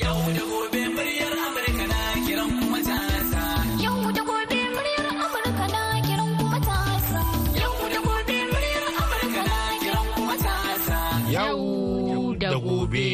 Yau 0.00 0.14
da 0.36 0.42
gobe 0.50 0.82
muryar 0.94 1.34
Amurka 1.44 1.84
na 1.92 2.00
kiran 2.26 2.50
kuma 2.60 2.78
tasa. 2.88 3.42
Yau 3.82 4.12
da 4.16 4.22
gobe 4.28 4.58
muryar 4.74 5.06
Amurka 5.24 5.66
na 5.74 5.82
kiran 6.06 6.30
kuma 6.38 6.58
tasa. 6.68 7.20
Yau 7.60 7.74
da 7.92 7.98
gobe 8.06 8.36
muryar 8.50 8.84
Amurka 9.02 9.42
na 9.48 9.56
kiran 9.82 10.06
kuma 10.14 10.34
tasa. 10.44 10.98
Yau 11.34 12.34
da 12.42 12.50
gobe. 12.66 13.08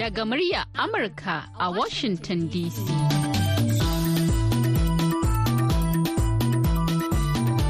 Daga 0.00 0.22
murya 0.30 0.62
Amurka 0.82 1.36
a 1.58 1.66
Washington 1.78 2.40
DC. 2.52 2.78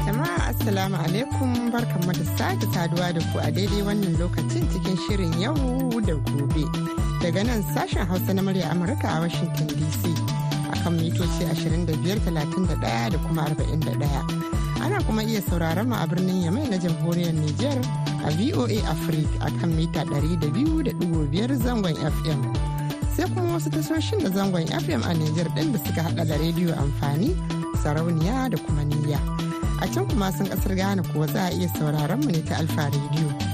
Jama'a 0.05 0.53
Assalamu 0.53 0.97
alaikum 1.05 1.49
barkanmu 1.73 2.13
da 2.19 2.25
sake 2.37 2.65
saduwa 2.73 3.09
da 3.15 3.21
ku 3.33 3.37
a 3.41 3.49
daidai 3.55 3.81
wannan 3.87 4.13
lokacin 4.21 4.63
cikin 4.71 4.97
shirin 5.07 5.33
yau 5.41 5.57
da 6.07 6.13
gobe. 6.29 6.96
Daga 7.21 7.41
nan 7.43 7.63
sashen 7.73 8.05
Hausa 8.07 8.33
na 8.33 8.41
murya 8.45 8.69
Amurka 8.69 9.09
a 9.17 9.21
Washington 9.25 9.67
DC 9.73 10.03
akan 10.69 11.01
mitoci 11.01 11.49
25,31 11.49 13.09
da 13.09 13.17
kuma 13.25 13.41
41. 13.49 14.85
Ana 14.85 15.01
kuma 15.01 15.23
iya 15.25 15.41
sauraron 15.41 15.89
mu 15.89 15.95
a 15.97 16.05
birnin 16.05 16.45
Yamai 16.45 16.69
na 16.69 16.77
jamhuriyar 16.77 17.33
Nijar 17.33 17.81
a 18.21 18.29
VOA 18.37 18.77
Africa 18.85 19.49
akan 19.49 19.69
mita 19.73 20.05
200.5 20.05 21.57
zangon 21.65 21.97
FM. 21.97 22.39
Sai 23.17 23.25
kuma 23.33 23.57
wasu 23.57 23.73
tashoshin 23.73 24.21
da 24.21 24.29
zangon 24.29 24.69
FM 24.69 25.01
a 25.01 25.11
Nijar 25.17 25.49
ɗin 25.57 25.73
da 25.73 25.79
suka 25.81 26.01
hada 26.05 26.21
da 26.23 26.37
rediyo 26.37 26.69
amfani, 26.77 27.33
sarauniya 27.81 28.49
da 28.53 28.57
kuma 28.61 28.85
niyya. 28.85 29.17
A 29.81 29.87
can 29.89 30.05
kuma 30.07 30.29
sun 30.31 30.45
ƙasar 30.53 30.75
Ghana 30.77 31.01
kuwa 31.09 31.25
za 31.33 31.49
a 31.49 31.51
iya 31.51 31.65
sauraron 31.73 32.21
mu 32.21 32.29
ne 32.29 32.41
ta 32.45 32.61
Alfa 32.61 32.93
Radio. 32.93 33.46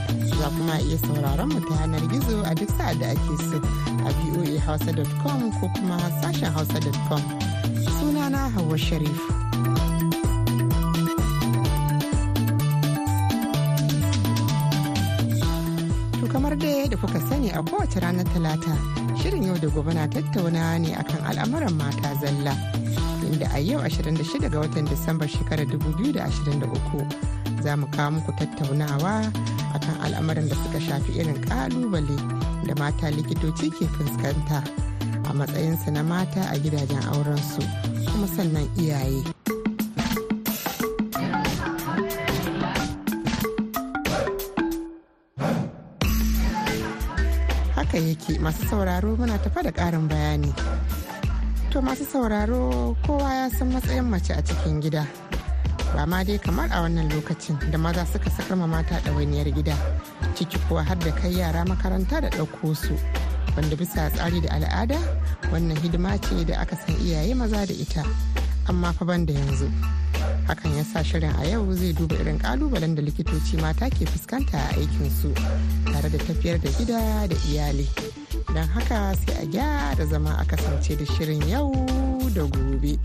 Za 0.43 0.49
kuma 0.51 0.75
iya 0.83 0.97
sauraron 0.99 1.47
mu 1.55 1.59
ta 1.63 1.73
yanar 1.79 2.03
gizo 2.11 2.43
a 2.43 2.51
duk 2.51 2.67
sa'ad 2.75 2.99
da 2.99 3.07
ake 3.15 3.35
so 3.47 3.57
a 4.03 4.11
voahausa.com 4.11 5.39
ko 5.55 5.65
kuma 5.71 5.95
sashen 6.19 6.51
hausa.com. 6.51 7.21
Sunana 7.95 8.51
Hauwa 8.51 8.75
Sharif. 8.75 9.15
Kamar 16.27 16.55
dai 16.59 16.89
da 16.91 16.97
kuka 16.97 17.19
sani 17.29 17.47
a 17.55 17.63
kowace 17.63 17.99
ranar 18.03 18.27
talata 18.35 18.75
shirin 19.23 19.47
yau 19.47 19.55
da 19.55 19.67
gobe 19.71 19.93
na 19.95 20.07
tattauna 20.11 20.75
ne 20.83 20.91
akan 20.91 21.21
al'amuran 21.23 21.71
mata 21.79 22.11
zalla. 22.19 22.51
inda 23.31 23.47
a 23.55 23.59
yau 23.63 23.79
26 23.79 24.49
ga 24.51 24.59
watan 24.59 24.85
Disambar 24.91 25.27
shekarar 25.31 25.63
2023 25.71 27.32
za 27.63 27.77
mu 27.79 27.87
kawo 27.95 28.11
muku 28.19 28.31
tattaunawa 28.35 29.31
akan 29.75 29.95
al'amuran 30.03 30.51
da 30.51 30.55
suka 30.67 30.79
shafi 30.83 31.11
irin 31.15 31.39
ƙalubale 31.47 32.17
da 32.67 32.73
mata 32.75 33.07
likitoci 33.07 33.71
ke 33.71 33.87
fuskanta 33.95 34.59
a 35.23 35.31
matsayinsu 35.31 35.87
na 35.95 36.03
mata 36.03 36.43
a 36.51 36.59
gidajen 36.59 36.99
aurensu 37.15 37.63
kuma 38.11 38.27
sannan 38.35 38.67
iyaye. 38.75 39.23
Haka 47.75 47.97
yake 47.97 48.39
masu 48.43 48.67
sauraro 48.67 49.15
muna 49.15 49.39
tafa 49.39 49.63
da 49.63 49.71
ƙarin 49.71 50.07
bayani. 50.11 50.51
To 51.71 51.79
masu 51.81 52.03
sauraro 52.05 52.91
kowa 53.07 53.33
ya 53.33 53.49
san 53.49 53.71
matsayin 53.71 54.05
mace 54.11 54.35
a 54.35 54.41
cikin 54.43 54.83
gida. 54.83 55.07
Ba 55.95 56.05
ma 56.07 56.23
dai 56.23 56.37
kamar 56.39 56.67
a 56.71 56.81
wannan 56.81 57.09
lokacin 57.13 57.57
da 57.71 57.77
maza 57.77 58.05
suka 58.05 58.29
sakar 58.29 58.57
ma 58.57 58.65
mata 58.67 58.99
ɗawainiyar 59.05 59.49
gida. 59.53 59.75
Ciki 60.35 60.57
kuwa 60.67 60.83
har 60.83 60.95
da 60.97 61.11
kai 61.11 61.31
yara 61.37 61.63
makaranta 61.65 62.21
da 62.21 62.29
ɗauko 62.29 62.75
su. 62.75 62.93
Wanda 63.55 63.75
bisa 63.75 64.09
tsari 64.09 64.41
da 64.41 64.49
al'ada 64.57 64.97
wannan 65.51 65.77
hidima 65.77 66.17
ce 66.17 66.43
da 66.45 66.59
aka 66.61 66.75
san 66.75 66.95
iyaye 67.05 67.33
maza 67.35 67.65
da 67.65 67.73
ita. 67.73 68.03
Amma 68.67 68.91
fa 68.93 69.05
ban 69.05 69.25
da 69.25 69.33
yanzu. 69.33 69.69
Hakan 70.47 70.75
ya 70.77 70.83
sa 70.83 71.03
shirin 71.03 71.33
a 71.39 71.45
yau 71.47 71.71
zai 71.73 71.93
duba 71.93 72.15
irin 72.15 72.39
kalubalen 72.39 72.95
da 72.95 73.01
likitoci 73.01 73.61
mata 73.61 73.89
ke 73.89 74.05
fuskanta 74.09 74.57
a 74.57 74.73
aikinsu 74.79 75.29
tare 75.93 76.09
da 76.09 76.17
tafiyar 76.17 76.57
da 76.59 76.69
gida 76.77 77.27
da 77.29 77.35
iyali. 77.47 77.87
don 78.53 78.67
haka 78.67 79.15
sai 79.15 79.35
a 79.41 79.45
gyara 79.45 80.05
zama 80.05 80.31
a 80.41 80.45
kasance 80.45 80.95
da 80.97 81.05
shirin 81.05 81.41
yau 81.49 81.71
da 82.35 82.43
gobe. 82.43 82.97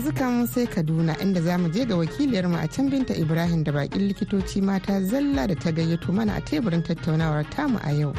Yanzu 0.00 0.12
kan 0.16 0.46
sai 0.46 0.66
Kaduna 0.66 1.14
inda 1.20 1.40
za 1.42 1.58
mu 1.58 1.68
je 1.68 1.84
ga 1.84 1.94
wakiliyarmu 1.96 2.56
a 2.56 2.66
can 2.68 2.88
binta 2.90 3.12
Ibrahim 3.14 3.62
da 3.64 3.72
bakin 3.72 4.08
likitoci 4.08 4.62
mata 4.62 4.98
zalla 5.04 5.46
da 5.46 5.54
ta 5.54 5.70
gayyato 5.70 6.10
mana 6.12 6.36
a 6.36 6.40
teburin 6.40 6.82
tattaunawar 6.82 7.44
tamu 7.50 7.78
a 7.84 7.92
yau. 7.92 8.14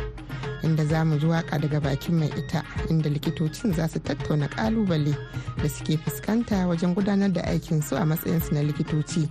Inda 0.64 0.86
za 0.86 1.04
mu 1.04 1.18
ji 1.18 1.26
waƙa 1.26 1.58
daga 1.60 1.80
bakin 1.82 2.20
mai 2.20 2.28
ita 2.38 2.62
inda 2.90 3.10
likitocin 3.10 3.74
za 3.74 3.88
su 3.88 4.00
tattauna 4.00 4.48
ƙalubale 4.50 5.18
da 5.58 5.68
suke 5.70 5.98
fuskanta 5.98 6.68
wajen 6.70 6.94
gudanar 6.94 7.34
da 7.34 7.42
aikinsu 7.42 7.96
a 7.98 8.06
matsayinsu 8.06 8.54
na 8.54 8.62
likitoci 8.62 9.28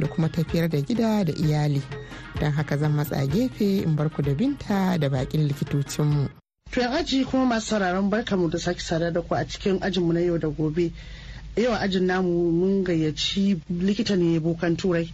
da 0.00 0.06
kuma 0.08 0.28
tafiyar 0.28 0.68
da 0.68 0.80
gida 0.80 1.24
da 1.24 1.32
iyali. 1.32 1.82
don 2.40 2.50
haka 2.52 2.76
zan 2.78 2.92
matsa 2.96 3.26
gefe 3.30 3.84
in 3.86 3.94
barku 3.96 4.22
da 4.22 4.34
binta 4.34 4.98
da 4.98 5.08
bakin 5.08 5.46
likitocinmu. 5.48 6.28
To 6.72 6.80
aji 6.80 7.24
kuma 7.30 7.46
masu 7.46 7.66
sauraron 7.78 8.10
barkamu 8.10 8.50
da 8.50 8.58
sake 8.58 8.80
sada 8.80 9.10
da 9.12 9.20
ku 9.22 9.34
a 9.34 9.44
cikin 9.46 9.78
ajinmu 9.78 10.12
na 10.12 10.20
yau 10.20 10.38
da 10.38 10.48
gobe. 10.48 10.90
Yau 11.56 11.74
ajin 11.74 12.06
namu 12.06 12.50
mun 12.50 12.82
gayyaci 12.84 13.60
likita 13.70 14.16
ne 14.16 14.38
bokan 14.40 14.74
turai 14.76 15.06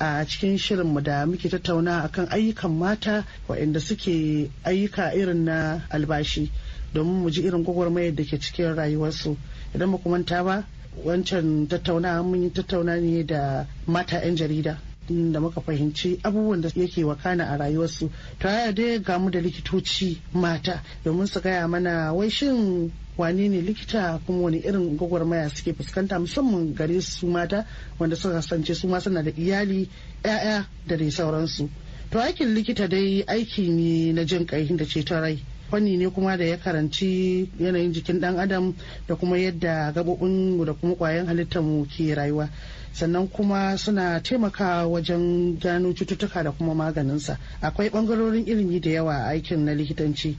a 0.00 0.24
cikin 0.26 0.58
shirinmu 0.58 1.00
da 1.02 1.24
muke 1.24 1.48
tattauna 1.48 2.02
akan 2.02 2.26
ayyukan 2.34 2.70
mata 2.78 3.24
waɗanda 3.48 3.78
suke 3.80 4.50
ayyuka 4.66 5.14
irin 5.14 5.44
na 5.44 5.86
albashi 5.90 6.50
domin 6.92 7.22
mu 7.22 7.30
ji 7.30 7.42
irin 7.46 7.62
gwagwarmayar 7.62 8.12
da 8.14 8.24
ke 8.24 8.40
cikin 8.40 8.74
rayuwarsu. 8.74 9.36
Idan 9.72 9.92
ba 9.92 9.98
manta 10.10 10.42
ba 10.42 10.66
wancan 11.04 11.68
tattauna 11.68 12.22
mun 12.24 12.42
yi 12.42 12.50
tattauna 12.50 12.98
ne 13.00 13.22
da 13.22 13.64
mata 13.86 14.18
'yan 14.18 14.34
jarida 14.36 14.78
da 15.08 15.38
muka 15.40 15.60
fahimci 15.60 16.18
abubuwan 16.24 16.60
da 16.60 16.70
yake 16.74 17.04
wakana 17.04 17.44
a 17.50 17.56
rayuwarsu 17.56 18.10
to 18.40 18.48
ya 18.48 18.72
dai 18.72 18.98
gamu 18.98 19.30
da 19.30 19.38
likitoci 19.40 20.18
mata 20.32 20.82
domin 21.04 21.26
su 21.26 21.40
gaya 21.40 21.68
mana 21.68 22.12
wai 22.12 22.28
shin 22.30 22.90
wane 23.16 23.48
ne 23.48 23.60
likita 23.60 24.20
kuma 24.26 24.42
wani 24.42 24.58
irin 24.58 24.96
gwagwarmaya 24.96 25.48
suke 25.50 25.72
fuskanta 25.72 26.18
musamman 26.18 26.74
gare 26.74 27.00
su 27.00 27.26
mata 27.26 27.64
wanda 27.98 28.16
suka 28.16 28.34
kasance 28.34 28.74
su 28.74 28.88
ma 28.88 28.98
suna 29.00 29.22
da 29.22 29.30
iyali 29.30 29.88
'ya'ya 30.24 30.66
da 30.86 30.96
dai 30.96 31.10
sauransu. 31.10 31.68
To 32.10 32.18
aikin 32.20 32.54
likita 32.54 32.88
dai 32.88 33.24
aiki 33.26 33.68
ne 33.70 34.12
na 34.12 34.24
jin 34.24 34.46
kai 34.46 34.64
da 34.76 34.84
ceton 34.84 35.20
rai. 35.20 35.38
Fanni 35.70 35.96
ne 35.96 36.08
kuma 36.10 36.36
da 36.36 36.44
ya 36.44 36.56
karanci 36.56 37.50
yanayin 37.58 37.92
jikin 37.92 38.20
dan 38.20 38.36
adam 38.38 38.74
da 39.08 39.14
kuma 39.16 39.36
yadda 39.38 39.92
gabobin 39.92 40.64
da 40.64 40.72
kuma 40.74 40.94
kwayan 40.94 41.26
halittar 41.26 41.62
mu 41.62 41.84
ke 41.86 42.14
rayuwa. 42.14 42.48
Sannan 42.92 43.28
kuma 43.28 43.76
suna 43.78 44.20
taimakawa 44.22 44.86
wajen 44.86 45.58
gano 45.58 45.92
cututtuka 45.92 46.42
da 46.44 46.52
kuma 46.52 46.74
maganinsa. 46.74 47.38
Akwai 47.62 47.90
ɓangarorin 47.90 48.46
ilimi 48.46 48.80
da 48.80 48.90
yawa 48.90 49.14
a 49.14 49.28
aikin 49.34 49.64
na 49.64 49.72
likitanci. 49.74 50.36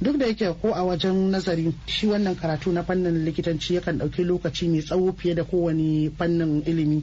Duk 0.00 0.16
da 0.18 0.26
yake 0.26 0.46
ko 0.62 0.72
a 0.74 0.82
wajen 0.84 1.30
nazari 1.30 1.72
shi 1.86 2.06
wannan 2.06 2.34
karatu 2.36 2.72
na 2.72 2.82
fannin 2.82 3.24
likitanci 3.24 3.74
yakan 3.74 3.98
ɗauki 3.98 4.24
lokaci 4.24 4.68
mai 4.68 4.80
tsawo 4.82 5.12
fiye 5.18 5.34
da 5.34 5.44
kowane 5.44 6.10
fannin 6.18 6.62
ilimi. 6.66 7.02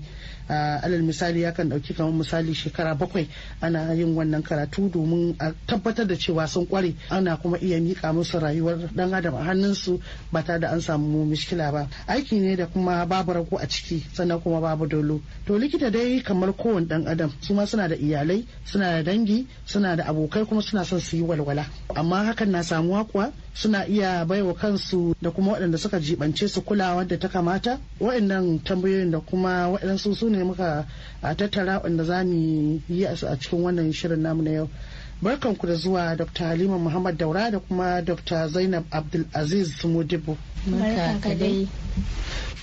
Alal 0.50 1.02
misali 1.02 1.42
yakan 1.42 1.70
ɗauki 1.70 1.94
kamar 1.96 2.14
misali 2.14 2.54
shekara 2.54 2.96
bakwai 2.96 3.28
ana 3.62 3.94
yin 3.94 4.16
wannan 4.16 4.44
karatu 4.44 4.90
domin 4.90 5.36
a 5.40 5.52
tabbatar 5.68 6.06
da 6.08 6.16
cewa 6.16 6.48
sun 6.48 6.66
kware 6.66 6.94
ana 7.10 7.38
kuma 7.38 7.58
iya 7.58 7.80
mika 7.82 8.14
musu 8.14 8.40
rayuwar 8.40 8.78
dan 8.96 9.14
adam 9.14 9.36
a 9.36 9.44
hannunsu 9.44 10.00
ba 10.32 10.44
tare 10.44 10.60
da 10.60 10.70
an 10.72 10.82
samu 10.82 11.26
mishkila 11.26 11.72
ba. 11.72 11.88
Aiki 12.08 12.40
ne 12.40 12.56
da 12.56 12.66
kuma 12.68 13.06
babu 13.06 13.34
rago 13.34 13.58
a 13.58 13.68
ciki 13.68 14.06
sannan 14.14 14.40
kuma 14.42 14.62
babu 14.62 14.86
dolo. 14.88 15.22
To 15.48 15.54
likita 15.58 15.92
dai 15.92 16.22
kamar 16.22 16.54
kowane 16.54 16.88
dan 16.88 17.08
adam 17.08 17.32
su 17.42 17.54
ma 17.54 17.66
suna 17.66 17.88
da 17.88 17.96
iyalai 17.96 18.46
suna 18.66 19.02
da 19.02 19.12
dangi 19.12 19.48
suna 19.66 19.96
da 19.96 20.04
abokai 20.06 20.46
kuma 20.48 20.62
suna 20.62 20.84
son 20.86 21.00
su 21.00 21.18
yi 21.18 21.24
walwala. 21.24 21.66
Amma 21.96 22.24
hakan 22.32 22.50
na 22.52 22.62
samuwa 22.64 23.06
kuwa 23.06 23.32
suna 23.56 23.88
iya 23.88 24.26
baiwa 24.26 24.54
kansu 24.54 25.16
da 25.22 25.32
kuma 25.32 25.52
waɗanda 25.54 25.78
suka 25.78 26.00
jibance 26.00 26.48
su 26.48 26.62
kulawa 26.62 27.06
da 27.08 27.18
ta 27.18 27.28
kamata. 27.30 27.80
Waɗannan 28.00 28.64
tambayoyin 28.64 29.12
da 29.12 29.20
kuma 29.20 29.70
waɗansu 29.72 30.16
su 30.16 30.30
ne 30.30 30.44
muka 30.44 30.86
tattara 31.22 31.80
wanda 31.84 32.04
za 32.04 32.24
mu 32.24 32.82
yi 32.90 33.06
a 33.06 33.16
cikin 33.16 33.64
wannan 33.64 33.94
shirin 33.94 34.22
namu 34.22 34.44
na 34.44 34.52
yau. 34.52 34.70
Barkanku 35.22 35.68
da 35.68 35.76
zuwa 35.76 36.16
dr 36.18 36.44
halima 36.46 36.78
muhammad 36.78 37.18
daura 37.18 37.50
da 37.52 37.60
kuma 37.60 38.02
dr 38.02 38.48
zainab 38.50 38.84
abdulaziz 38.92 39.84
modibo. 39.86 40.38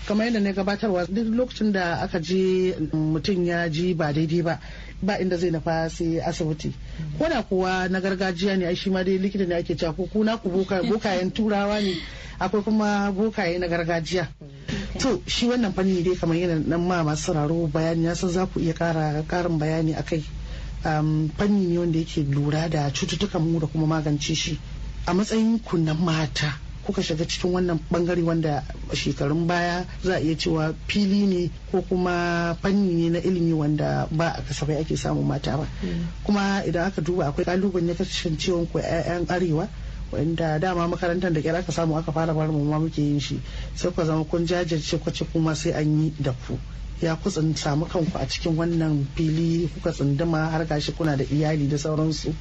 Kamar 0.07 0.27
yadda 0.27 0.41
na 0.41 0.53
gabatarwa 0.53 1.07
duk 1.07 1.27
lokacin 1.35 1.73
da 1.73 2.01
aka 2.03 2.21
je 2.21 2.75
mutum 2.93 3.45
ya 3.47 3.69
ji 3.71 3.95
ba 3.95 4.13
daidai 4.13 4.43
ba 4.43 4.61
ba 5.03 5.19
inda 5.21 5.37
zai 5.37 5.51
nafa 5.51 5.89
sai 5.91 6.21
asibiti. 6.21 6.73
Ko 7.19 7.29
da 7.29 7.43
kuwa 7.43 7.89
na 7.89 8.01
gargajiya 8.01 8.57
ne 8.57 8.75
shi 8.75 8.91
ma 8.91 9.03
dai 9.03 9.19
likita 9.19 9.47
ne 9.47 9.55
ake 9.57 9.75
cewa 9.77 9.93
ko 9.93 10.07
kuna 10.13 10.39
ku 10.39 10.49
bokayen 10.51 11.31
turawa 11.33 11.81
ne 11.83 11.95
akwai 12.39 12.63
kuma 12.63 13.11
bokaye 13.13 13.59
na 13.59 13.67
gargajiya. 13.69 14.29
To 14.99 15.23
shi 15.27 15.47
wannan 15.49 15.73
fanni 15.75 16.03
dai 16.03 16.15
kamar 16.17 16.37
yana 16.37 16.59
nan 16.67 16.81
ma 16.87 17.03
masu 17.03 17.33
sauraro 17.33 17.67
bayani 17.67 18.05
na 18.05 18.15
san 18.15 18.31
za 18.31 18.47
ku 18.47 18.61
iya 18.61 18.75
kara 18.75 19.23
karin 19.27 19.59
bayani 19.59 19.95
akai 19.95 20.23
fanni 20.83 21.67
ne 21.67 21.79
wanda 21.79 21.99
yake 21.99 22.23
lura 22.31 22.69
da 22.69 22.91
cututtukan 22.91 23.43
mu 23.43 23.59
da 23.61 23.67
kuma 23.67 23.87
magance 23.87 24.35
shi. 24.35 24.59
A 25.07 25.13
matsayin 25.15 25.59
ku 25.65 25.77
na 25.79 25.95
mata 25.95 26.55
kuka 26.87 27.03
shiga 27.03 27.25
cikin 27.25 27.53
wannan 27.55 27.79
ɓangare 27.91 28.23
wanda 28.23 28.65
shekarun 28.93 29.47
baya 29.47 29.87
za 30.03 30.15
a 30.17 30.21
iya 30.21 30.35
cewa 30.37 30.75
fili 30.89 31.27
ne 31.27 31.51
ko 31.71 31.83
kuma 31.83 32.57
fanni 32.63 32.95
ne 32.95 33.11
na 33.11 33.19
ilimi 33.23 33.53
wanda 33.55 34.09
ba 34.11 34.29
a 34.39 34.43
kasafai 34.43 34.77
ake 34.83 34.97
samun 34.97 35.27
mata 35.27 35.57
ba. 35.57 35.67
Kuma 36.27 36.63
idan 36.67 36.87
aka 36.91 37.01
duba 37.01 37.27
akwai 37.31 37.45
kalubalen 37.47 37.89
ya 37.89 37.95
kasancewan 37.95 38.67
ku 38.67 38.79
'ya'yan 38.83 39.27
arewa 39.31 39.69
wanda 40.11 40.59
dama 40.59 40.89
makarantar 40.89 41.31
da 41.33 41.41
kira 41.41 41.59
aka 41.63 41.71
samu 41.73 41.97
aka 41.97 42.11
fara 42.13 42.35
bar 42.35 42.49
mu 42.51 42.65
ma 42.67 42.79
muke 42.83 42.99
yin 43.01 43.21
shi. 43.21 43.39
Sai 43.75 43.91
ku 43.95 44.03
zama 44.05 44.25
kun 44.25 44.43
jajirce 44.47 44.99
ƙwace 44.99 45.25
kuma 45.33 45.55
sai 45.55 45.73
an 45.79 45.87
yi 46.03 46.13
da 46.19 46.35
ku. 46.47 46.59
Ya 47.01 47.15
ku 47.17 47.31
samu 47.31 47.87
kanku 47.87 48.19
a 48.19 48.27
cikin 48.27 48.57
wannan 48.59 49.07
fili 49.15 49.71
kuka 49.75 49.93
tsunduma 49.95 50.51
har 50.51 50.67
gashi 50.67 50.91
kuna 50.93 51.17
da 51.17 51.23
iyali 51.25 51.69
da 51.71 51.79
sauransu. 51.79 52.35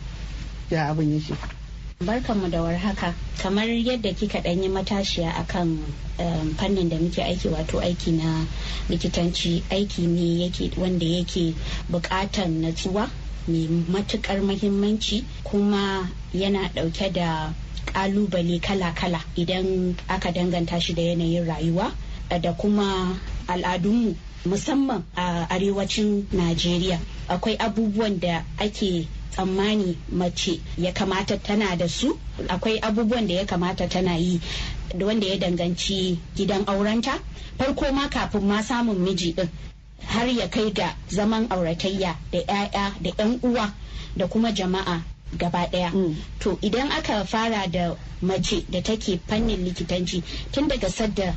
Ya 0.71 0.89
abin 0.89 1.13
yake? 1.13 1.60
Barkanmu 2.01 2.49
da 2.49 2.61
warhaka. 2.63 3.13
Kamar 3.37 3.67
yadda 3.69 4.13
kika 4.13 4.41
ɗanyi 4.41 4.69
matashiya 4.69 5.29
akan 5.37 5.77
um, 6.19 6.55
fannin 6.57 6.89
da 6.89 6.97
muke 6.97 7.21
aiki 7.23 7.47
wato 7.47 7.77
aiki 7.79 8.11
na 8.17 8.45
likitanci 8.89 9.61
aiki 9.69 10.07
ne 10.07 10.41
yake 10.45 10.71
wanda 10.77 11.05
yake 11.05 11.53
buƙatan 11.91 12.61
natsuwa 12.61 13.07
mai 13.47 13.67
matuƙar 13.89 14.41
mahimmanci 14.41 15.23
kuma 15.43 16.09
yana 16.33 16.69
ɗauke 16.73 17.13
da 17.13 17.53
ƙalubale 17.85 18.59
kala-kala. 18.61 19.21
Idan 19.37 19.95
aka 20.09 20.31
danganta 20.31 20.81
shi 20.81 20.93
da 20.93 21.01
yanayin 21.03 21.45
rayuwa 21.45 21.91
da 22.41 22.53
kuma 22.53 23.13
al'adunmu 23.47 24.15
musamman 24.45 25.03
a 25.15 25.45
arewacin 25.49 26.25
najeriya. 26.33 26.97
Akwai 27.29 27.57
abubuwan 27.57 28.19
da 28.19 28.43
ake 28.59 29.07
tsammani 29.31 29.97
mace 30.11 30.59
ya 30.77 30.91
kamata 30.91 31.37
tana 31.37 31.75
da 31.75 31.87
su. 31.87 32.19
Akwai 32.47 32.79
abubuwan 32.81 33.27
da 33.27 33.33
ya 33.33 33.45
kamata 33.45 33.87
tana 33.89 34.17
yi 34.17 34.39
da 34.97 35.05
wanda 35.05 35.27
ya 35.27 35.37
danganci 35.37 36.19
gidan 36.35 36.63
aurenta. 36.67 37.19
Farko 37.57 37.91
ma 37.93 38.07
kafin 38.09 38.43
ma 38.47 38.61
samun 38.61 38.97
miji 38.99 39.33
din 39.35 39.49
har 40.05 40.27
ya 40.27 40.47
kai 40.47 40.71
ga 40.71 40.95
zaman 41.09 41.47
auratayya 41.49 42.15
da 42.31 42.39
'ya'ya 42.39 42.93
da 43.01 43.09
'yan 43.17 43.39
uwa 43.43 43.73
da 44.17 44.27
kuma 44.27 44.51
jama'a 44.51 45.01
gaba 45.37 45.67
ɗaya 45.71 45.91
Mm. 45.93 46.15
to 46.39 46.57
idan 46.61 46.91
aka 46.91 47.23
fara 47.25 47.67
da 47.67 47.95
mace 48.21 48.65
da 48.69 48.81
take 48.81 49.19
fannin 49.27 49.63
likitanci 49.65 50.23
tun 50.51 50.67
daga 50.67 50.89
sadda 50.89 51.35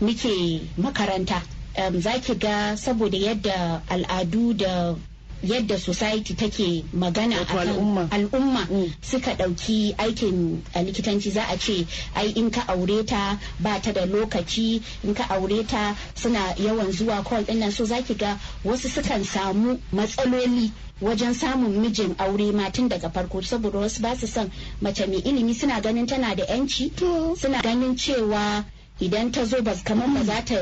muke 0.00 0.60
makaranta 0.76 1.42
um, 1.78 2.00
za 2.00 2.18
ki 2.20 2.34
ga 2.34 2.76
saboda 2.76 3.18
yadda 3.18 3.82
al'adu 3.88 4.54
da 4.56 4.94
yadda 5.42 5.78
society 5.78 6.34
take 6.34 6.84
magana 6.94 7.36
akan 7.40 7.68
al'umma. 7.68 8.08
al'umma 8.10 8.66
Mm. 8.70 8.92
suka 9.02 9.34
ɗauki 9.34 9.94
aikin 9.98 10.62
a 10.74 10.82
likitanci 10.82 11.30
za 11.30 11.42
a 11.48 11.56
ce 11.58 11.86
ai 12.14 12.32
in 12.36 12.50
ka 12.50 12.64
aure 12.68 13.04
ta 13.06 13.38
ba 13.60 13.80
ta 13.80 13.92
da 13.92 14.04
lokaci 14.06 14.82
in 15.04 15.14
ka 15.14 15.24
aure 15.30 15.64
ta 15.66 15.94
suna 16.14 16.54
yawan 16.58 16.92
zuwa 16.92 17.22
call 17.24 17.44
ɗin 17.44 17.58
nan 17.58 17.70
so 17.72 17.84
za 17.84 18.02
ki 18.02 18.14
ga 18.14 18.38
wasu 18.64 18.88
sukan 18.88 19.24
samu 19.24 19.78
matsaloli 19.92 20.72
wajen 21.00 21.34
samun 21.34 21.76
mijin 21.80 22.14
aure 22.18 22.52
ma 22.52 22.70
tun 22.70 22.88
daga 22.88 23.10
farko 23.10 23.42
saboda 23.42 23.78
wasu 23.78 24.00
ba 24.02 24.16
su 24.16 24.26
son 24.26 24.50
mace 24.80 25.06
mai 25.06 25.18
ilimi 25.20 25.54
suna 25.54 25.80
ganin 25.80 26.06
tana 26.06 26.34
da 26.34 26.44
yanci 26.44 26.90
suna 27.36 27.60
ganin 27.62 27.96
cewa 27.96 28.64
idan 29.00 29.30
ta 29.32 29.44
zo 29.44 29.60
ba 29.62 29.74
kamar 29.84 30.08
ba 30.14 30.24
za 30.24 30.40
ta 30.44 30.54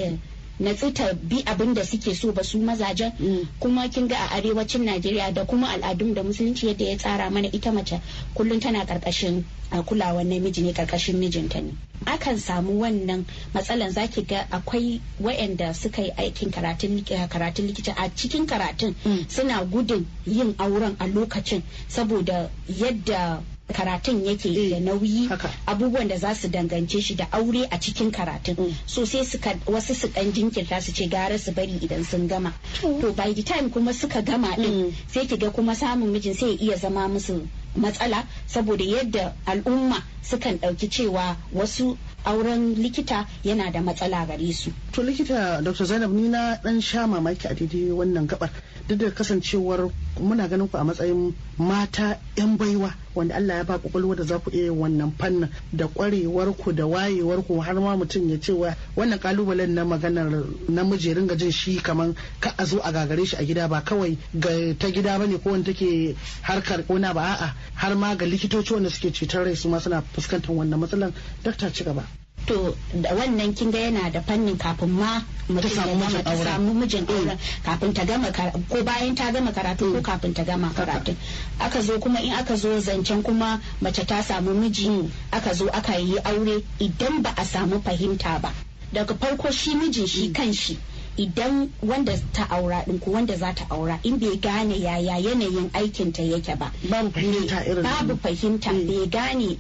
natsu 0.60 0.92
ta 0.92 1.12
bi 1.14 1.42
abin 1.46 1.74
da 1.74 1.82
suke 1.84 2.14
so 2.14 2.32
ba 2.32 2.42
su 2.44 2.58
mazajen 2.58 3.12
Mm. 3.18 3.46
kuma 3.60 3.88
kin 3.88 4.08
ga 4.08 4.16
a 4.16 4.36
arewacin 4.38 4.84
najeriya 4.84 5.32
da 5.34 5.44
kuma 5.44 5.68
al'adun 5.68 6.14
da 6.14 6.22
musulunci 6.22 6.66
yadda 6.66 6.84
ya 6.84 6.96
tsara 6.96 7.30
mana 7.30 7.48
ita 7.52 7.72
mace 7.72 8.00
kullum 8.34 8.60
tana 8.60 8.84
ƙarƙashin 8.84 9.42
kulawar 9.86 10.24
namiji 10.24 10.62
ne 10.62 10.72
ƙarƙashin 10.72 11.16
mijinta 11.18 11.60
ne 11.62 11.72
akan 12.06 12.38
samu 12.38 12.78
wannan 12.80 13.24
matsalan 13.54 13.90
zaki 13.90 14.22
ga 14.22 14.46
akwai 14.50 15.00
wayanda 15.20 15.74
suka 15.74 16.02
yi 16.02 16.10
aikin 16.16 16.50
karatun 16.50 17.02
karatun 17.04 17.66
likita 17.66 17.94
a 17.96 18.08
cikin 18.14 18.46
karatun 18.46 18.94
Mm. 19.04 19.26
suna 19.30 19.64
gudun 19.64 20.06
yin 20.26 20.54
auren 20.58 20.96
a 21.00 21.06
lokacin 21.06 21.62
saboda 21.88 22.50
yadda 22.68 23.42
karatun 23.72 24.25
yake 24.25 24.49
Eh, 24.49 24.70
da 24.70 24.81
nauyi 24.81 25.26
haka. 25.28 25.50
abubuwan 25.66 26.08
da 26.08 26.16
za 26.16 26.34
su 26.34 26.49
dangance 26.49 27.00
shi 27.00 27.14
da 27.14 27.26
aure 27.32 27.64
a 27.70 27.78
cikin 27.78 28.11
karatun 28.12 28.56
Mm. 28.56 28.75
so 28.87 29.05
sai 29.05 29.25
suka 29.25 29.55
wasu 29.66 29.94
su 29.94 30.08
dan 30.08 30.32
jinkirta 30.32 30.81
su 30.82 30.93
ce 30.93 31.06
gara 31.08 31.38
su 31.38 31.52
bari 31.52 31.78
idan 31.82 32.05
sun 32.05 32.28
gama 32.28 32.52
to 32.81 33.12
by 33.12 33.32
the 33.32 33.43
time 33.43 33.70
kuma 33.70 33.93
suka 33.93 34.22
gama 34.22 34.55
din 34.56 34.90
Mm. 34.90 34.93
sai 35.08 35.26
ki 35.26 35.37
ga 35.37 35.50
kuma 35.50 35.75
samun 35.75 36.12
mijin 36.12 36.34
sai 36.34 36.50
ya 36.50 36.56
iya 36.61 36.76
zama 36.76 37.08
musu 37.08 37.46
matsala 37.76 38.25
saboda 38.46 38.84
yadda 38.84 39.32
al'umma 39.46 40.02
sukan 40.22 40.58
ɗauki 40.60 40.88
cewa 40.90 41.37
wasu 41.52 41.96
auren 42.25 42.75
likita 42.76 43.26
yana 43.44 43.72
da 43.72 43.81
matsala 43.81 44.26
gare 44.26 44.52
su 44.52 44.70
To 44.93 45.02
likita 45.02 45.62
Dr. 45.64 45.84
Zainab 45.84 46.12
ni 46.12 46.28
na 46.28 46.56
dan 46.62 46.81
sha 46.81 47.06
mamaki 47.06 47.49
a 47.49 47.55
daidai 47.55 47.90
wannan 47.90 48.26
gabar 48.28 48.50
duk 48.88 48.99
da 48.99 49.10
kasancewar 49.10 49.90
muna 50.20 50.49
ganin 50.49 50.69
ku 50.69 50.76
a 50.76 50.84
matsayin 50.84 51.34
mata 51.58 52.20
'yan 52.37 52.56
baiwa 52.56 52.94
wanda 53.14 53.34
Allah 53.37 53.55
ya 53.56 53.64
ba 53.64 53.78
ƙwaƙwalwa 53.78 54.16
da 54.16 54.25
za 54.25 54.38
ku 54.38 54.50
iya 54.50 54.72
wannan 54.72 55.12
fannin 55.19 55.49
da 55.72 55.87
kwarewar 55.88 56.52
ku 56.56 56.72
da 56.72 56.87
wayewar 56.87 57.43
ku 57.46 57.61
har 57.61 57.75
ma 57.75 57.96
mutum 57.96 58.28
ya 58.31 58.38
ce 58.40 58.52
wa 58.52 58.75
wannan 58.96 59.19
kalubalen 59.19 59.75
na 59.75 59.84
maganar 59.84 60.31
namiji 60.69 61.14
ringa 61.14 61.37
jin 61.37 61.50
shi 61.50 61.76
kaman 61.81 62.14
ka 62.40 62.55
a 62.58 62.64
zo 62.66 62.78
a 62.82 62.93
gagare 62.93 63.26
shi 63.26 63.37
a 63.37 63.44
gida 63.44 63.69
ba 63.69 63.82
kawai 63.82 64.16
ga 64.34 64.75
ta 64.78 64.90
gida 64.90 65.19
ba 65.19 65.26
ne 65.26 65.38
ko 65.38 65.50
wanda 65.50 65.72
take 65.72 66.16
harkar 66.43 66.82
kona 66.87 67.14
ba 67.14 67.20
a'a 67.22 67.55
har 67.75 67.94
ma 67.96 68.14
ga 68.16 68.26
likitoci 68.26 68.72
wanda 68.75 68.90
suke 68.90 69.12
cutar 69.12 69.44
rai 69.44 69.55
su 69.56 69.69
ma 69.69 69.78
suna 69.78 70.02
fuskantar 70.02 70.50
wannan 70.55 70.81
matsalan 70.81 71.12
dakta 71.43 71.70
ci 71.72 71.84
gaba. 71.84 72.23
To 72.46 72.76
da 73.00 73.11
wannan 73.14 73.55
kin 73.56 73.70
ga 73.70 73.79
yana 73.79 74.11
da 74.12 74.20
fannin 74.20 74.56
kafin 74.58 74.91
ma 74.91 75.20
mutum 75.49 75.70
ya 75.70 75.76
samu 75.76 75.99
gama 75.99 76.06
mijin 76.06 76.25
ta 76.25 76.37
samu 76.37 76.75
mijin 76.75 77.06
auren 77.08 77.38
kafin 77.64 77.93
ta 77.94 78.05
gama 78.05 78.29
ko 78.69 78.82
bayan 78.82 79.14
ta 79.14 79.31
gama 79.32 79.52
karatu 79.52 79.93
ko 79.93 80.00
kafin 80.00 80.35
ta 80.35 80.44
gama 80.44 80.69
karatu. 80.75 81.14
Aka 81.61 81.81
zo 81.82 81.99
kuma 81.99 82.20
in 82.20 82.32
aka 82.32 82.56
zo 82.56 82.81
zancen 82.81 83.23
kuma 83.23 83.61
mace 83.81 84.05
ta 84.06 84.23
samu 84.23 84.55
miji 84.55 85.11
aka 85.32 85.55
zo 85.55 85.69
aka 85.69 85.96
yi 85.99 86.19
aure 86.25 86.62
idan 86.81 87.23
ba 87.23 87.35
a 87.37 87.44
samu 87.44 87.81
fahimta 87.81 88.41
ba. 88.41 88.52
Daga 88.93 89.14
farko 89.14 89.50
shi 89.50 89.75
mijin 89.75 90.06
shi 90.06 90.32
kan 90.32 90.52
shi 90.52 90.79
idan 91.17 91.70
wanda 91.82 92.17
ta 92.32 92.46
aura 92.50 92.82
din 92.87 92.99
ko 92.99 93.11
wanda 93.12 93.37
za 93.37 93.52
ta 93.55 93.64
aura 93.70 93.99
in 94.02 94.19
bai 94.19 94.37
gane 94.37 94.75
yaya 94.81 95.17
yanayin 95.20 95.70
aikinta 95.73 96.23
yake 96.23 96.56
ba. 96.58 96.72
Babu 96.91 97.10
fahimta 97.10 97.65
irin 97.67 97.82
babu 97.82 98.17
fahimta 98.17 98.70
Mm. 98.72 98.86
bai 98.86 99.06
gane 99.06 99.58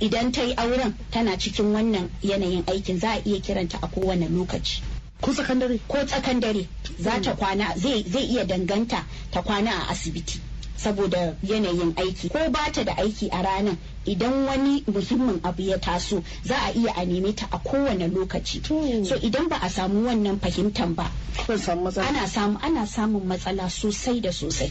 idan 0.00 0.32
ta 0.32 0.42
yi 0.42 0.54
auren 0.54 0.94
tana 1.10 1.36
cikin 1.38 1.72
wannan 1.72 2.10
yanayin 2.22 2.64
aikin 2.66 2.98
za 3.00 3.10
a 3.12 3.20
iya 3.24 3.40
kiranta 3.40 3.78
a 3.82 3.86
kowane 3.88 4.28
lokaci. 4.28 4.82
Ko 5.20 5.32
sakandare? 5.32 5.80
ko 5.88 6.04
tsakan 6.04 6.40
dare 6.40 6.68
za 7.00 7.20
ta 7.22 7.34
kwana 7.34 7.72
zai 7.76 8.02
zai 8.06 8.22
iya 8.24 8.44
danganta 8.44 9.04
ta 9.30 9.42
kwana 9.42 9.70
a 9.70 9.88
asibiti 9.90 10.40
saboda 10.76 11.36
yanayin 11.42 11.94
aiki. 11.96 12.28
Ko 12.28 12.50
ba 12.50 12.70
ta 12.72 12.84
da 12.84 12.92
aiki 12.96 13.28
a 13.32 13.42
ranar 13.42 13.76
idan 14.04 14.44
wani 14.46 14.82
muhimmin 14.86 15.40
abu 15.42 15.62
ya 15.62 15.78
taso 15.78 16.22
za 16.44 16.54
a 16.56 16.72
iya 16.74 16.92
a 16.94 17.04
neme 17.06 17.34
ta 17.34 17.48
a 17.50 17.58
kowane 17.58 18.08
lokaci. 18.12 18.60
So 19.06 19.16
idan 19.16 19.48
ba 19.48 19.56
a 19.62 19.70
samu 19.70 20.04
wannan 20.06 20.38
fahimtan 20.38 20.94
ba 20.94 21.10
ana 21.48 22.28
samu 22.28 22.58
ana 22.62 22.86
samun 22.86 23.24
matsala 23.26 23.70
sosai 23.70 24.20
da 24.20 24.30
sosai 24.30 24.70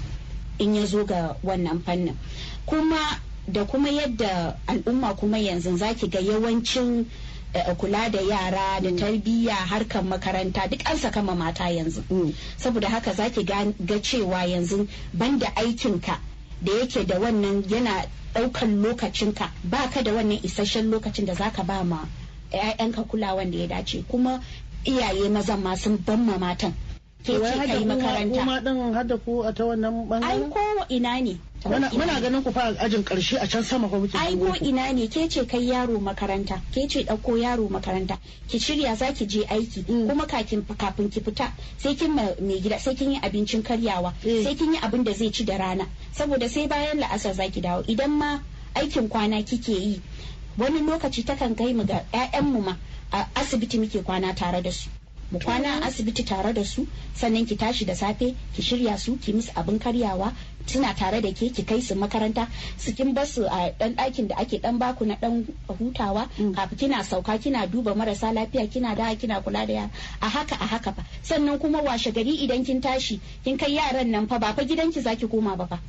in 0.59 0.75
ya 0.75 0.85
zo 0.85 1.03
ga 1.05 1.35
wannan 1.43 1.81
fannin. 1.83 2.15
Kuma 2.67 2.99
da 3.47 3.65
kuma 3.65 3.89
yadda 3.89 4.57
al'umma 4.67 5.15
kuma 5.15 5.37
yanzu 5.37 5.77
zaki 5.77 6.07
ga 6.07 6.19
yawancin 6.19 7.05
eh, 7.53 7.75
kula 7.77 8.09
da 8.11 8.21
yara 8.21 8.81
da 8.81 8.91
tarbiyya 8.91 9.55
harkar 9.55 10.03
makaranta 10.03 10.67
duk 10.69 10.81
an 10.89 10.97
saka 10.97 11.21
ma 11.21 11.35
mata 11.35 11.63
yanzu. 11.69 12.01
Mm. 12.09 12.33
saboda 12.57 12.89
haka 12.89 13.13
zaki 13.13 13.43
ga 13.43 13.65
ga 13.79 13.99
cewa 14.01 14.45
yanzu 14.45 14.87
banda 15.13 15.47
aikinka 15.55 16.19
da 16.61 16.71
yake 16.73 17.05
da 17.05 17.19
wannan 17.19 17.63
yana 17.69 18.05
ɗaukan 18.33 18.81
lokacinka 18.81 19.51
baka 19.63 20.01
da 20.03 20.11
wannan 20.13 20.39
isasshen 20.43 20.89
lokacin 20.91 21.25
da 21.25 21.33
zaka 21.33 21.63
ba 21.63 21.83
ma 21.83 22.05
'ya'yanka 22.51 23.03
kulawan 23.03 23.51
da 23.51 23.57
ya 23.57 23.67
dace. 23.67 24.03
Kuma 24.07 24.39
iyaye 24.85 25.29
mazan 25.29 25.59
ma 25.63 25.75
sun 25.75 25.97
ban 25.97 26.19
ma 26.25 26.37
matan. 26.37 26.73
Ke 27.23 27.33
ce 27.41 27.57
kai 27.67 27.85
makaranta. 27.85 28.39
Kuma 28.39 28.61
din 28.61 28.93
hada 28.93 29.17
ku 29.17 29.41
a 29.43 29.51
ta 29.53 29.63
wannan 29.65 30.07
ai 30.23 30.39
ko 30.49 30.59
ina 30.89 31.19
ne. 31.21 31.37
Muna 31.65 31.89
muna 31.89 32.21
ganin 32.21 32.43
ku 32.43 32.51
fa 32.51 32.75
ajin 32.79 33.03
ƙarshe 33.03 33.41
a 33.41 33.47
can 33.47 33.63
sama 33.63 33.89
ko 33.89 33.97
muke 33.99 34.13
ai 34.15 34.35
ko 34.37 34.53
ina 34.61 34.93
ne? 34.93 35.07
Ke 35.07 35.27
ce 35.27 35.45
kai 35.47 35.65
yaro 35.65 35.97
makaranta. 35.99 36.61
Ke 36.71 36.85
ce 36.87 37.01
ɗauko 37.03 37.41
yaro 37.41 37.67
makaranta. 37.69 38.19
Ki 38.47 38.59
shirya 38.59 38.95
za 38.95 39.11
ki 39.11 39.25
je 39.25 39.41
aiki. 39.49 39.81
Mm. 39.89 40.07
kuma 40.07 40.27
kafin 40.27 40.61
kafin 40.77 41.09
ki 41.09 41.21
fita 41.21 41.51
sai 41.77 41.95
kin 41.95 42.13
ma 42.13 42.21
mai 42.39 42.59
gida 42.61 42.77
sai 42.79 42.93
kin 42.93 43.11
yi 43.13 43.19
abincin 43.19 43.63
karyawa. 43.63 44.13
Mm. 44.23 44.43
sai 44.43 44.53
kin 44.53 44.73
yi 44.73 44.79
abin 44.79 45.03
da 45.03 45.11
zai 45.13 45.31
ci 45.31 45.43
da 45.43 45.57
rana. 45.57 45.87
Saboda 46.13 46.47
sai 46.47 46.67
bayan 46.67 46.99
la'asar 46.99 47.33
za 47.33 47.49
ki 47.49 47.61
dawo. 47.61 47.81
Idan 47.89 48.11
ma 48.11 48.39
aikin 48.75 49.09
kwana 49.09 49.41
kike 49.41 49.73
yi 49.73 50.01
wani 50.59 50.79
lokaci 50.85 51.25
takan 51.25 51.55
kai 51.57 51.73
mu 51.73 51.83
ga 51.83 52.05
'ya'yanmu 52.13 52.61
ma 52.63 52.77
a 53.11 53.25
asibiti 53.33 53.79
muke 53.79 54.03
kwana 54.05 54.35
tare 54.35 54.61
da 54.61 54.69
su. 54.71 54.89
Mu 55.31 55.39
kwana 55.39 55.81
a 55.81 55.87
asibiti 55.89 56.23
tare 56.23 56.53
da 56.53 56.63
su 56.63 56.85
sannan 57.15 57.45
ki 57.47 57.55
tashi 57.57 57.85
da 57.85 57.95
safe 57.95 58.35
ki 58.53 58.61
shirya 58.61 58.97
su 58.99 59.17
ki 59.17 59.33
musu 59.33 59.49
abin 59.55 59.79
karyawa 59.79 60.31
suna 60.65 60.93
tare 60.93 61.21
da 61.21 61.31
ke 61.31 61.49
ki 61.53 61.63
kai 61.63 61.79
su 61.81 61.95
makaranta 61.95 62.47
su 62.77 62.93
kin 62.93 63.13
bar 63.13 63.25
su 63.25 63.43
a 63.45 63.71
dan 63.79 63.95
ɗakin 63.95 64.27
da 64.27 64.35
ake 64.37 64.59
dan 64.61 64.77
baku 64.77 65.05
na 65.05 65.15
dan 65.15 65.45
hutawa. 65.67 66.27
Kafin 66.55 66.77
kina 66.77 67.03
sauka 67.03 67.37
kina 67.37 67.67
duba 67.67 67.95
marasa 67.95 68.31
lafiya 68.33 68.67
kina 68.71 68.95
da 68.95 69.15
kina 69.15 69.41
kula 69.41 69.65
da 69.67 69.73
yara. 69.73 69.89
A 70.21 70.29
haka 70.29 70.55
a 70.55 70.65
haka 70.65 70.91
fa. 70.91 71.03
Sannan 71.23 71.59
kuma 71.59 71.81
washe 71.81 72.11
gari 72.11 72.37
idan 72.45 72.65
kin 72.65 72.81
tashi 72.81 73.19
kin 73.43 73.57
kai 73.57 73.75
yaran 73.77 74.07
nan 74.09 74.27
fa 74.27 74.39
ba 74.39 74.53
fa 74.53 74.63
gidanki 74.63 75.01
zaki 75.01 75.27
koma 75.27 75.55
ba 75.55 75.67
fa. 75.67 75.79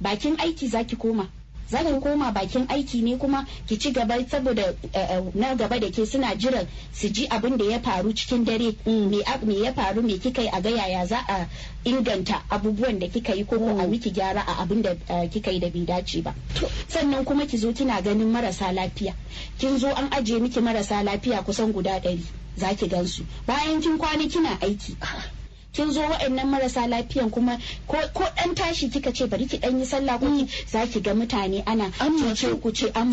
Bakin 0.00 0.36
aiki 0.36 0.68
zaki 0.68 0.96
koma. 0.96 1.28
Za 1.70 1.78
ki 1.84 2.00
koma 2.00 2.32
bakin 2.32 2.66
aiki 2.68 3.02
ne 3.02 3.16
kuma 3.16 3.46
ki 3.66 3.78
ci 3.78 3.90
gaba 3.92 4.18
saboda 4.28 4.74
eh, 4.92 5.10
eh, 5.10 5.22
na 5.34 5.54
gaba 5.54 5.78
da 5.80 5.90
ke 5.90 6.06
suna 6.06 6.34
jiran 6.36 6.66
su 6.92 7.08
ji 7.08 7.26
abin 7.28 7.56
da 7.56 7.64
ya 7.64 7.78
faru 7.80 8.12
cikin 8.12 8.44
dare 8.44 8.74
me 8.86 9.22
ab- 9.26 9.42
me 9.44 9.54
ya 9.62 9.72
faru 9.72 10.02
me 10.02 10.18
kika 10.18 10.42
yi 10.42 10.48
a 10.52 10.60
ga 10.60 10.70
yaya 10.70 11.06
za 11.06 11.18
a 11.28 11.46
inganta 11.84 12.42
abubuwan 12.50 12.98
da 12.98 13.08
kika 13.08 13.34
yi 13.34 13.44
ko 13.44 13.56
a 13.56 13.86
miki 13.86 14.10
gyara 14.10 14.40
a 14.46 14.62
abin 14.62 14.82
da 14.82 14.90
eh, 15.08 15.28
kika 15.30 15.50
yi 15.50 15.58
da 15.60 15.70
bai 15.70 15.84
dace 15.84 16.22
ba. 16.22 16.34
Sannan 16.88 17.24
kuma 17.24 17.46
ki 17.46 17.56
zo 17.56 17.72
kina 17.72 18.00
ganin 18.02 18.30
marasa 18.32 18.72
lafiya. 18.72 19.14
Kin 19.58 19.78
zo 19.78 19.88
an 19.88 20.08
ajiye 20.10 20.40
miki 20.40 20.60
marasa 20.60 21.02
lafiya 21.02 21.42
kusan 21.44 21.72
guda 21.72 21.98
ɗari 22.00 22.22
za 22.56 22.74
ki 22.74 22.86
gansu. 22.88 23.24
Bayan 23.46 23.80
kin 23.82 23.98
kwana 23.98 24.28
kina 24.30 24.58
aiki. 24.60 24.96
Kin 25.74 25.90
zo 25.92 26.00
waɗannan 26.00 26.46
marasa 26.48 26.86
lafiyan 26.86 27.30
kuma 27.30 27.58
ko 27.86 27.98
dan 28.36 28.54
tashi 28.54 28.88
kika 28.88 29.12
ce 29.12 29.26
bari 29.26 29.46
ki 29.46 29.58
dan 29.58 29.78
yi 29.78 29.84
sallah 29.86 30.18
ko 30.18 30.26
ki 30.26 30.46
za 30.66 30.86
ki 30.86 31.00
ga 31.00 31.14
mutane 31.14 31.62
ana 31.66 31.90
An 32.00 32.34
ce 32.34 32.48
ku 32.62 32.70
ce 32.72 32.90
an 32.94 33.12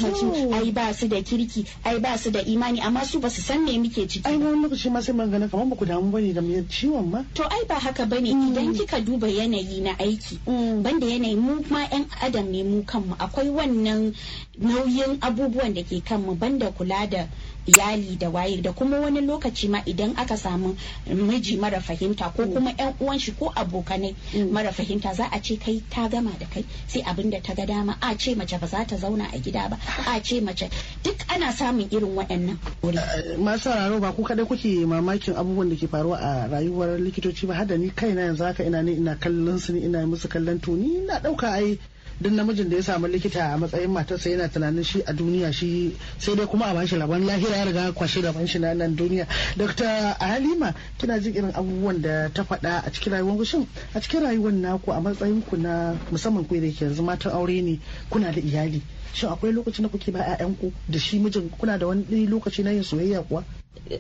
ai 0.53 0.71
ba 0.71 0.93
su 0.93 1.07
da 1.07 1.21
kirki 1.21 1.65
ai 1.83 1.99
ba 1.99 2.17
su 2.17 2.29
da 2.31 2.39
imani 2.39 2.79
amma 2.81 3.03
su 3.05 3.19
ba 3.19 3.29
su 3.29 3.41
san 3.41 3.63
me 3.65 3.77
muke 3.77 4.07
ciki 4.07 4.25
ai 4.25 4.37
wani 4.37 4.61
lokaci 4.63 4.89
ma 4.91 5.01
sai 5.01 5.13
man 5.13 5.29
ganin 5.31 5.49
kamar 5.49 5.65
ba 5.67 5.75
ku 5.75 5.85
damu 5.85 6.11
ba 6.11 6.19
ne 6.21 6.33
da 6.33 6.41
ciwon 6.69 7.09
ma 7.09 7.23
to 7.33 7.43
ai 7.43 7.65
ba 7.67 7.75
haka 7.79 8.05
ba 8.05 8.19
ne 8.21 8.29
idan 8.29 8.73
kika 8.73 9.01
duba 9.01 9.27
yanayi 9.27 9.81
na 9.81 9.97
aiki 9.99 10.39
banda 10.45 11.05
yanayi 11.07 11.35
mu 11.35 11.61
ma 11.69 11.81
yan 11.91 12.05
adam 12.21 12.51
ne 12.51 12.63
mu 12.63 12.83
kanmu. 12.83 13.15
Akwai 13.19 13.49
wannan 13.49 14.13
nauyin 14.59 15.17
abubuwan 15.21 15.73
da 15.73 15.83
ke 15.83 16.01
kanmu 16.03 16.35
banda 16.35 16.71
kula 16.71 17.07
da 17.09 17.27
iyali 17.67 18.17
da 18.17 18.29
waye 18.29 18.61
da 18.61 18.71
kuma 18.73 18.99
wani 18.99 19.21
lokaci 19.21 19.69
ma 19.69 19.81
idan 19.85 20.13
aka 20.17 20.37
samu 20.37 20.75
miji 21.07 21.57
mara 21.57 21.79
fahimta 21.79 22.29
ko 22.35 22.45
kuma 22.47 22.73
yan 22.77 22.93
uwan 22.99 23.19
shi 23.19 23.31
ko 23.31 23.51
abokanai 23.55 24.15
mara 24.51 24.71
fahimta 24.71 25.13
za 25.13 25.25
a 25.31 25.39
ce 25.41 25.57
kai 25.57 25.81
ta 25.89 26.07
gama 26.07 26.31
da 26.39 26.45
kai 26.45 26.65
sai 26.87 27.01
abin 27.05 27.29
da 27.29 27.39
ta 27.39 27.53
ga 27.53 27.65
dama. 27.65 27.97
A 28.01 28.15
ce 28.17 28.35
mace 28.35 28.57
ba 28.59 28.67
za 28.67 28.83
ta 28.85 28.95
zauna 28.95 29.25
a 29.33 29.37
gida 29.39 29.69
ba. 29.69 29.77
A 30.07 30.19
ce 30.21 30.41
mace 30.41 30.69
duk 31.03 31.17
ana 31.29 31.51
samun 31.51 31.87
irin 31.91 32.15
waɗannan 32.15 32.57
wuri. 32.83 32.97
Masu 33.37 33.69
sauraro 33.69 33.99
ba 33.99 34.11
ku 34.11 34.23
kadai 34.23 34.45
kuke 34.45 34.85
mamakin 34.85 35.35
abubuwan 35.35 35.69
da 35.69 35.75
ke 35.75 35.87
faruwa 35.87 36.17
a 36.17 36.47
rayuwar 36.47 36.99
likitoci 36.99 37.47
ba 37.47 37.53
hada 37.55 37.77
ni 37.77 37.89
kaina 37.89 38.21
yanzu 38.21 38.43
haka 38.43 38.63
ina 38.63 38.81
ne 38.83 38.91
ina 38.93 39.15
kallon 39.15 39.59
su 39.59 39.73
ne 39.73 39.79
ina 39.85 40.05
musu 40.07 40.27
kallon 40.27 40.59
to 40.59 40.71
ni 40.75 40.97
ina 41.03 41.19
ɗauka 41.19 41.47
ai 41.53 41.77
duk 42.21 42.31
namijin 42.33 42.69
da 42.69 42.75
ya 42.77 42.83
samu 42.83 43.07
likita 43.07 43.53
a 43.53 43.57
matsayin 43.57 43.89
matarsa 43.89 44.29
yana 44.29 44.47
tunanin 44.47 44.83
shi 44.83 45.01
a 45.01 45.13
duniya 45.13 45.51
shi 45.53 45.97
sai 46.19 46.35
dai 46.35 46.45
kuma 46.45 46.65
a 46.69 46.73
bashi 46.73 46.95
rabon 46.95 47.25
lahira 47.25 47.57
ya 47.57 47.65
riga 47.65 47.91
kwashe 47.93 48.21
rabon 48.21 48.47
shi 48.47 48.59
na 48.59 48.73
nan 48.73 48.95
duniya. 48.95 49.25
Dr 49.57 50.13
halima 50.19 50.73
kina 50.99 51.19
jin 51.19 51.33
irin 51.33 51.51
abubuwan 51.55 52.01
da 52.01 52.29
ta 52.29 52.43
faɗa 52.43 52.85
a 52.85 52.91
cikin 52.91 53.13
rayuwar 53.13 53.45
shin 53.45 53.65
a 53.95 53.99
cikin 53.99 54.21
rayuwar 54.21 54.53
naku 54.53 54.91
a 54.91 55.01
matsayin 55.01 55.41
ku 55.49 55.57
na 55.57 55.95
musamman 56.11 56.45
ku 56.47 56.53
da 56.61 56.69
ke 56.69 56.85
yanzu 56.85 57.01
matan 57.03 57.33
aure 57.33 57.61
ne 57.61 57.79
kuna 58.09 58.31
da 58.31 58.39
iyali? 58.41 58.81
Shin 59.13 59.29
akwai 59.29 59.51
lokacin 59.51 59.83
da 59.83 59.89
kuke 59.89 60.11
ba 60.13 60.19
'ya'yanku 60.21 60.71
da 60.89 60.99
shi 60.99 61.17
mijin 61.19 61.49
kuna 61.57 61.77
da 61.79 61.87
wani 61.87 62.27
lokaci 62.29 62.61
na 62.63 62.69
yin 62.71 62.83
soyayya 62.83 63.23
kuwa? 63.25 63.43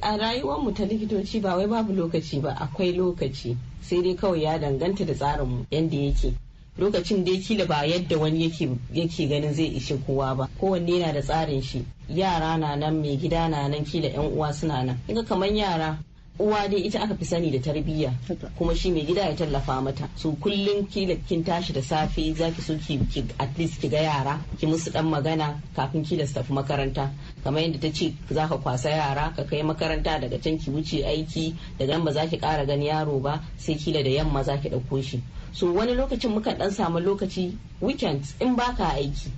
A 0.01 0.17
rayuwarmu 0.17 0.73
ta 0.77 0.85
likitoci 0.85 1.41
ba 1.41 1.57
wai 1.57 1.65
babu 1.67 1.93
lokaci 1.93 2.39
ba 2.39 2.53
akwai 2.53 2.93
lokaci. 2.93 3.57
Sai 3.81 4.01
dai 4.03 4.13
kawai 4.15 4.43
ya 4.43 4.59
danganta 4.59 5.05
da 5.05 5.13
tsarinmu 5.13 5.65
yadda 5.71 5.97
yake. 5.97 6.33
Lokacin 6.77 7.23
dai 7.25 7.37
kila 7.39 7.65
ba 7.65 7.85
yadda 7.85 8.17
wani 8.17 8.43
yake 8.43 9.27
ganin 9.27 9.53
zai 9.53 9.65
ishe 9.75 9.97
kowa 9.97 10.35
ba. 10.35 10.47
Kowanne 10.59 10.99
yana 10.99 11.13
da 11.13 11.21
tsarin 11.21 11.61
shi. 11.61 11.85
Yara 12.09 12.57
na 12.57 12.75
nan 12.75 13.01
mai 13.01 13.17
gida 13.17 13.49
na 13.49 13.67
nan 13.67 13.83
kila 13.85 14.07
yan 14.07 14.31
uwa 14.31 14.53
suna 14.53 14.83
nan. 14.83 14.97
Kinga 15.07 15.23
kamar 15.23 15.49
yara 15.55 15.97
uwa 16.41 16.67
dai 16.67 16.81
ita 16.81 16.99
aka 17.03 17.15
fi 17.15 17.25
sani 17.25 17.51
da 17.51 17.59
tarbiyya. 17.59 18.11
Kuma 18.57 18.73
shi 18.75 18.91
mai 18.91 19.05
gida 19.05 19.21
ya 19.21 19.35
tallafa 19.35 19.81
mata. 19.81 20.09
So 20.15 20.31
kullum 20.33 20.89
kila 20.89 21.15
kin 21.27 21.43
tashi 21.43 21.73
da 21.73 21.81
safe 21.81 22.33
zaki 22.33 22.61
so 22.61 22.75
ki 22.77 22.99
ki- 23.11 23.25
at 23.39 23.57
least 23.57 23.79
ki 23.81 23.87
ga 23.89 24.01
yara 24.01 24.39
ki 24.59 24.65
musu 24.67 24.91
dan 24.91 25.05
magana 25.05 25.61
kafin 25.75 26.03
kila 26.03 26.25
su 26.27 26.33
tafi 26.33 26.51
makaranta. 26.53 27.09
Kamar 27.43 27.61
yadda 27.61 27.79
ta 27.79 27.89
ce 27.93 28.13
za 28.29 28.47
ka 28.47 28.57
kwasa 28.57 28.89
yara 28.89 29.31
ka 29.35 29.43
kai 29.43 29.61
makaranta 29.61 30.19
daga 30.19 30.37
can 30.41 30.57
ki 30.57 30.71
wuce 30.71 31.05
aiki 31.05 31.53
daga 31.77 31.93
nan 31.93 32.03
ba 32.05 32.11
za 32.11 32.25
ki 32.27 32.37
kara 32.37 32.65
gani 32.65 32.87
yaro 32.87 33.19
ba 33.21 33.39
sai 33.57 33.75
kila 33.75 34.03
da 34.03 34.09
yamma 34.09 34.43
za 34.43 34.57
ki 34.57 34.69
ɗauko 34.69 35.03
shi. 35.03 35.21
So 35.53 35.71
wani 35.73 35.93
lokacin 35.93 36.31
mukan 36.33 36.57
dan 36.57 36.71
samu 36.71 36.99
lokaci 36.99 37.55
weekend 37.81 38.25
in 38.39 38.55
baka 38.55 38.95
aiki. 38.97 39.29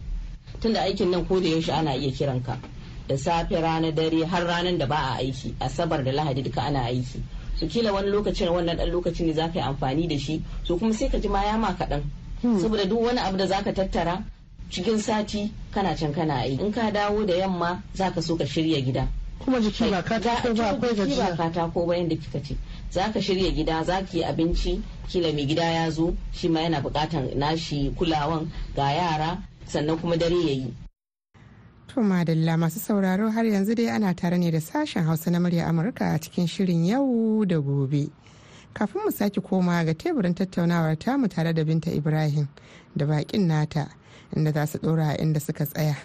Tunda 0.62 0.82
aikin 0.82 1.10
nan 1.12 1.26
ko 1.26 1.40
da 1.40 1.50
yaushe 1.50 1.72
ana 1.74 1.92
iya 1.96 2.12
kiranka 2.12 2.58
da 3.08 3.18
safe 3.18 3.52
rana 3.62 3.92
dare 3.92 4.24
har 4.26 4.42
ranar 4.46 4.78
da 4.78 4.86
ba 4.88 4.96
a 4.96 5.18
aiki. 5.20 5.54
Asabar 5.60 6.04
da 6.04 6.12
lahadi 6.12 6.42
duka 6.44 6.62
ana 6.62 6.84
aiki. 6.86 7.20
Su 7.56 7.68
kila 7.68 7.92
wani 7.94 8.10
lokacin 8.10 8.48
wannan 8.50 8.78
dan 8.78 8.90
lokacin 8.92 9.28
ne 9.28 9.34
zaka 9.34 9.56
yi 9.60 9.62
amfani 9.66 10.08
da 10.08 10.18
shi. 10.18 10.42
So 10.64 10.78
kuma 10.78 10.94
sai 10.94 11.10
ka 11.10 11.18
ji 11.20 11.28
ma 11.28 11.44
ya 11.44 11.58
ma 11.58 11.74
kaɗan. 11.74 12.02
Saboda 12.62 12.86
duk 12.86 13.00
wani 13.02 13.20
abu 13.20 13.38
da 13.38 13.46
zaka 13.48 13.74
tattara 13.74 14.24
cikin 14.70 15.00
sati 15.00 15.52
kana 15.74 15.96
can 15.96 16.14
kana 16.14 16.34
aiki 16.44 16.60
in 16.60 16.72
ka 16.72 16.92
dawo 16.92 17.26
da 17.26 17.34
yamma 17.34 17.82
zaka 17.96 18.22
so 18.22 18.36
ka 18.38 18.44
shirya 18.44 18.82
gida. 18.84 19.08
Kuma 19.40 19.60
jiki 19.60 19.90
ba 19.92 20.02
katako 20.04 20.54
ba 20.56 20.70
akwai 20.72 20.96
jiki 20.96 21.18
ba 21.18 21.28
gajiya. 21.36 21.38
katako 21.38 21.86
ba 21.88 21.96
yadda 21.98 22.16
kika 22.16 22.40
ce. 22.44 22.56
Za 22.92 23.12
ka 23.14 23.20
shirya 23.20 23.52
gida 23.52 23.84
za 23.84 24.02
ki 24.02 24.18
yi 24.20 24.24
abinci 24.24 24.82
kila 25.10 25.34
mai 25.34 25.46
gida 25.46 25.64
ya 25.64 25.90
zo 25.92 26.14
shi 26.32 26.48
ma 26.50 26.62
yana 26.62 26.82
bukatan 26.82 27.36
nashi 27.36 27.92
kulawan 27.98 28.48
ga 28.76 28.92
yara 28.92 29.38
sannan 29.68 30.00
kuma 30.00 30.18
dare 30.18 30.36
ya 30.36 30.52
yi. 30.52 30.74
To 31.94 32.02
madalla 32.02 32.58
masu 32.58 32.80
sauraro 32.80 33.30
har 33.30 33.44
yanzu 33.46 33.76
dai 33.76 33.90
ana 33.90 34.14
tare 34.16 34.38
ne 34.38 34.50
da 34.52 34.58
sashen 34.60 35.06
Hausa 35.06 35.30
na 35.30 35.38
murya 35.40 35.68
Amurka 35.70 36.16
a 36.16 36.20
cikin 36.20 36.48
shirin 36.48 36.86
yau 36.88 37.46
da 37.46 37.60
gobe. 37.62 38.10
Kafin 38.74 39.02
mu 39.06 39.12
sake 39.12 39.40
koma 39.44 39.84
ga 39.86 39.94
teburin 39.94 40.34
tattaunawar 40.34 40.98
tamu 40.98 41.28
tare 41.28 41.54
da 41.54 41.64
Binta 41.64 41.92
Ibrahim 41.96 42.48
da 42.98 43.06
bakin 43.06 43.48
nata 43.48 43.90
inda 44.36 44.52
za 44.52 44.66
su 44.66 44.80
dora 44.80 45.16
inda 45.20 45.40
suka 45.40 45.66
tsaya. 45.66 45.96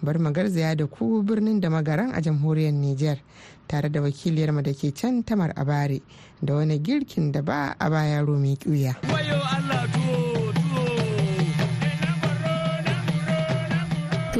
Bar 0.00 0.18
mu 0.20 0.30
garzaya 0.30 0.76
da 0.76 0.86
ku 0.86 1.22
birnin 1.24 1.58
da 1.60 1.68
magaran 1.70 2.12
a 2.14 2.20
jamhuriyar 2.20 2.72
Nijar 2.72 3.18
tare 3.66 3.88
da 3.90 4.00
wakiliyarmu 4.00 4.62
da 4.62 4.72
ke 4.72 4.94
can 4.94 5.24
Tamar 5.24 5.52
Abare 5.56 6.00
da 6.40 6.54
wani 6.54 6.78
girkin 6.78 7.32
da 7.32 7.42
ba 7.42 7.74
a 7.80 7.90
baya 7.90 8.22
mai 8.24 8.54
ƙuya. 8.56 10.01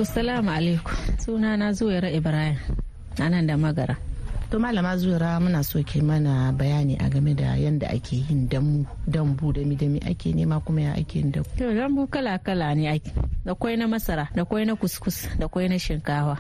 To 0.03 0.07
salamu 0.07 0.51
alaikum 0.51 0.95
suna 1.25 1.57
na 1.57 1.71
zuwaira 1.73 2.11
Ibrahim 2.11 2.59
a 3.23 3.29
nan 3.31 3.47
da 3.47 3.55
magara. 3.57 3.97
To 4.51 4.59
malama 4.59 4.97
zuwa 4.99 5.39
muna 5.41 5.63
so 5.63 5.79
ke 5.85 6.03
mana 6.03 6.51
bayani 6.53 6.99
a 6.99 7.09
game 7.09 7.35
da 7.37 7.55
yadda 7.55 7.87
ake 7.89 8.17
yin 8.29 8.49
damu 8.49 8.85
dambu 9.07 9.53
da 9.55 9.63
dami 9.63 10.01
ake 10.03 10.33
nema 10.35 10.59
kuma 10.67 10.81
ya 10.83 10.95
ake 10.99 11.19
yin 11.21 11.31
dambu. 11.31 11.49
To 11.57 11.71
lambu 11.73 12.09
kala 12.11 12.39
kala 12.43 12.75
ne 12.75 12.89
ake 12.91 13.13
da 13.47 13.55
kwai 13.55 13.77
na 13.77 13.87
masara 13.87 14.27
da 14.35 14.45
kwai 14.45 14.65
na 14.67 14.75
kuskus 14.75 15.29
da 15.39 15.47
kwai 15.47 15.69
na 15.69 15.79
shinkawa. 15.79 16.37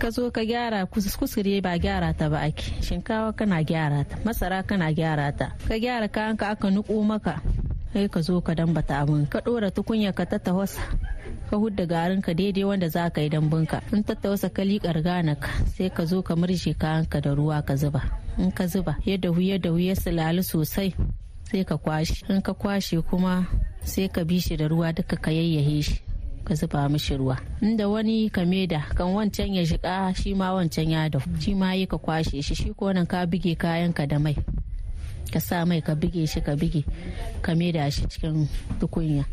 Ka 0.00 0.10
zo 0.10 0.30
ka 0.34 0.42
gyara 0.44 0.82
kuskus 0.90 1.36
ne 1.38 1.60
ba 1.62 1.78
gyara 1.78 2.10
ta 2.18 2.26
ba 2.28 2.42
ake 2.42 2.82
shinkawa 2.82 3.30
kana 3.38 3.62
gyara 3.62 4.02
ta 4.10 4.16
masara 4.26 4.64
kana 4.66 4.90
gyara 4.92 5.30
ta 5.30 5.54
ka 5.68 5.78
gyara 5.78 6.08
kayan 6.10 6.34
ka 6.36 6.50
aka 6.50 6.66
nuko 6.70 6.98
maka 7.06 7.38
sai 7.94 8.08
ka 8.10 8.18
zo 8.26 8.42
ka 8.42 8.58
dambata 8.58 8.98
abin. 9.06 9.22
Ka 9.30 9.38
dora 9.38 9.70
tukunya 9.70 10.10
ka 10.10 10.26
ta 10.26 10.42
tawasa 10.42 10.82
ka 11.46 11.54
hudda 11.54 11.86
garin 11.86 12.18
ka 12.18 12.34
daidai 12.34 12.66
wanda 12.66 12.90
za 12.90 13.06
ka 13.14 13.22
yi 13.22 13.30
dambunka. 13.30 13.78
In 13.94 14.02
ta 14.02 14.18
tawasa 14.18 14.50
ka 14.50 14.66
liƙar 14.66 14.98
ganak 14.98 15.46
sai 15.78 15.94
ka 15.94 16.02
zo 16.02 16.18
ka 16.26 16.34
murje 16.34 16.74
kayan 16.74 17.06
ka 17.06 17.22
da 17.22 17.30
ruwa 17.38 17.62
ka 17.62 17.78
zuba. 17.78 18.02
In 18.34 18.50
ka 18.50 18.66
zuba 18.66 18.98
yadda 19.06 19.30
huye 19.30 19.62
da 19.62 19.70
huye 19.70 19.94
sulali 19.94 20.42
sosai 20.42 20.90
sai 21.46 21.62
ka 21.62 21.78
kwashe. 21.78 22.26
In 22.26 22.42
ka 22.42 22.50
kwashe 22.58 22.98
kuma 23.06 23.46
sai 23.86 24.10
ka 24.10 24.26
bi 24.26 24.42
shi 24.42 24.56
da 24.58 24.66
ruwa 24.66 24.90
duka 24.90 25.14
ka 25.14 25.30
yayyahe 25.30 25.78
shi 25.86 26.02
ka 26.42 26.54
zuba 26.58 26.90
mishi 26.90 27.14
ruwa. 27.14 27.38
Inda 27.62 27.86
wani 27.86 28.26
ka 28.26 28.42
da 28.42 28.82
kan 28.90 29.14
wancan 29.14 29.54
ya 29.54 29.62
shiga 29.62 30.10
shi 30.18 30.34
ma 30.34 30.50
wancan 30.50 30.90
ya 30.90 31.06
dafu 31.08 31.30
shi 31.38 31.54
ma 31.54 31.78
yi 31.78 31.86
ka 31.86 31.98
kwashe 32.02 32.42
shi. 32.42 32.54
Shi 32.58 32.74
ko 32.74 32.90
nan 32.90 33.06
ka 33.06 33.22
bige 33.22 33.54
kayan 33.54 33.94
ka 33.94 34.02
da 34.02 34.18
mai. 34.18 34.34
Ka 35.32 35.40
sa 35.40 35.64
mai 35.64 35.80
ka 35.80 35.94
bige 35.94 36.26
shi 36.26 36.40
ka 36.40 36.54
bige 36.56 36.84
ka 37.42 37.54
da 37.54 37.90
shi 37.90 38.06
cikin 38.06 38.48
tukunya. 38.80 39.24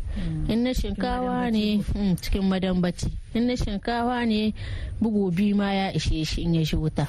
In 0.48 0.64
na 0.64 0.72
shinkawa 0.74 1.50
ne 1.50 1.78
mm, 1.82 2.16
cikin 2.20 2.42
madambaci. 2.48 3.10
In 3.34 3.46
na 3.46 3.54
shinkawa 3.54 4.26
ne 4.26 4.54
bugu 5.00 5.30
biyu 5.30 5.56
ma 5.56 5.72
ya 5.72 5.92
ishe 5.92 6.24
shi 6.26 6.42
in 6.42 6.54
ya 6.54 6.64
shi 6.64 6.76
wuta. 6.76 7.06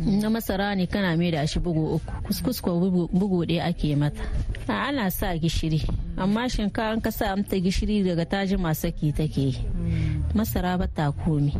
Na 0.00 0.28
masara 0.30 0.74
ne 0.76 0.86
kana 0.86 1.16
mai 1.16 1.30
da 1.30 1.46
shi 1.46 1.58
bugu 1.58 1.94
uku. 1.98 2.10
Kuskus 2.26 2.60
ko 2.62 2.78
bugu- 2.80 3.46
ɗaya 3.46 3.64
ake 3.66 3.96
mata. 3.96 4.22
Ana 4.68 5.10
sa 5.10 5.34
gishiri. 5.38 5.82
Amma 6.16 6.48
shinkawa 6.48 6.94
in 6.94 7.00
ka 7.00 7.10
sa 7.10 7.34
mata 7.36 7.56
gishiri 7.58 8.04
daga 8.04 8.24
taji 8.26 8.56
masaki 8.56 9.12
take 9.14 9.36
yi. 9.38 9.58
Masara 10.34 10.78
ba 10.78 10.86
ta 10.86 11.10
komi. 11.12 11.54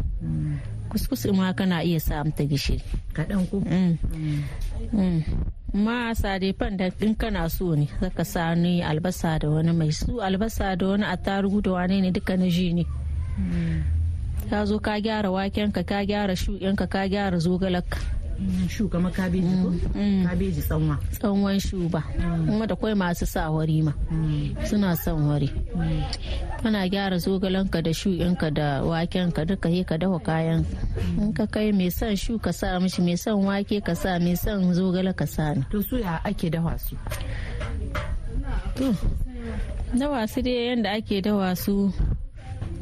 Kuskus 0.90 1.24
ma 1.32 1.54
kana 1.54 1.80
iya 1.86 2.00
sa 2.02 2.24
mata 2.26 2.42
gishiri 2.44 2.82
Kaɗan 3.14 3.46
ku. 3.50 3.62
Mm. 3.62 3.94
Mm. 4.92 5.20
ma 5.74 6.10
sadefan 6.14 6.74
da 6.76 6.90
in 7.00 7.14
kana 7.14 7.46
so 7.48 7.74
ne 7.78 7.86
zaka 8.02 8.26
sa 8.26 8.54
ni 8.58 8.82
albasa 8.82 9.38
da 9.38 9.46
wani 9.48 9.70
mai 9.72 9.94
su 9.94 10.18
albasa 10.18 10.74
da 10.76 10.86
wani 10.90 11.06
attarugu 11.06 11.62
da 11.62 11.70
wane 11.78 12.00
ne 12.02 12.10
duka 12.10 12.34
na 12.36 12.50
ji 12.50 12.74
ne 12.74 12.84
ka 14.50 14.66
zo 14.66 14.78
ka 14.82 14.98
gyara 14.98 15.30
wakenka 15.30 15.86
ka 15.86 16.02
gyara 16.02 16.34
shuɗinka 16.34 16.86
ka 16.90 17.06
gyara 17.06 17.38
zogalarka 17.38 17.98
shu 18.68 18.88
kamar 18.88 19.12
kabeji 19.12 19.52
ko? 19.62 19.68
Kabeji 20.28 20.62
tsanwa. 20.62 20.96
Tsawon 21.12 21.58
shuba 21.60 22.00
kuma 22.46 22.66
da 22.66 22.74
kwai 22.76 22.94
masu 22.94 23.26
sa 23.26 23.50
wari 23.50 23.82
ma. 23.82 23.92
Suna 24.68 24.96
son 24.96 25.28
wari. 25.28 25.48
Kana 26.62 26.88
gyara 26.88 27.16
zogalanka 27.18 27.82
da 27.82 27.90
shuɗinka 27.90 28.48
da 28.54 28.82
wakenka 28.84 29.44
duka 29.44 29.68
he 29.68 29.84
ka 29.84 29.96
dafa 29.96 30.18
kayan. 30.24 30.64
In 31.20 31.32
ka 31.32 31.46
kai 31.46 31.72
mai 31.72 31.90
son 31.90 32.16
shu 32.16 32.38
ka 32.38 32.50
sa 32.52 32.78
mishi 32.80 33.02
mai 33.02 33.16
son 33.16 33.44
wake 33.44 33.80
ka 33.84 33.94
sa 33.94 34.18
mai 34.18 34.34
son 34.36 34.72
zogala 34.72 35.12
ka 35.16 35.26
sa 35.26 35.54
ni. 35.54 35.62
To 35.70 35.82
su 35.82 35.96
ya 35.98 36.20
ake 36.24 36.50
dafa 36.50 36.78
su? 36.78 36.96
To 38.76 38.94
dawa 39.98 40.24
su 40.28 40.40
dai 40.42 40.68
yanda 40.72 40.90
ake 40.96 41.20
dawa 41.22 41.56
su. 41.56 41.92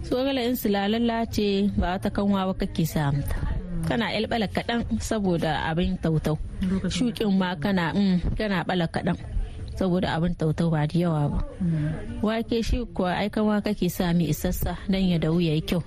Zogala 0.06 0.40
in 0.46 0.56
su 0.56 0.68
lalalla 0.68 1.26
ce 1.34 1.70
ba 1.76 1.98
ta 2.02 2.08
kanwa 2.10 2.46
ba 2.48 2.54
kake 2.54 2.84
sa 2.86 3.10
mata. 3.12 3.57
Kana 3.88 4.07
bala 4.28 4.47
kaɗan 4.47 4.85
saboda 5.00 5.64
abin 5.68 5.97
tautau. 5.99 6.37
Shukin 6.92 7.33
ma 7.33 7.57
kana 7.57 7.92
kana 8.37 8.64
bala 8.68 8.87
kaɗan 8.87 9.16
saboda 9.78 10.12
abin 10.16 10.35
tautau 10.37 10.68
ba 10.71 10.85
da 10.87 10.97
yawa 10.99 11.23
ba. 11.33 11.38
Wake 12.23 12.61
shi 12.62 12.85
kuwa 12.95 13.16
aikanwa 13.16 13.64
kake 13.64 13.88
sa 13.88 14.12
mi 14.12 14.28
isassa 14.28 14.76
dan 14.90 15.02
ya 15.09 15.16
dahu 15.18 15.40
yayi 15.40 15.62
kyau. 15.64 15.80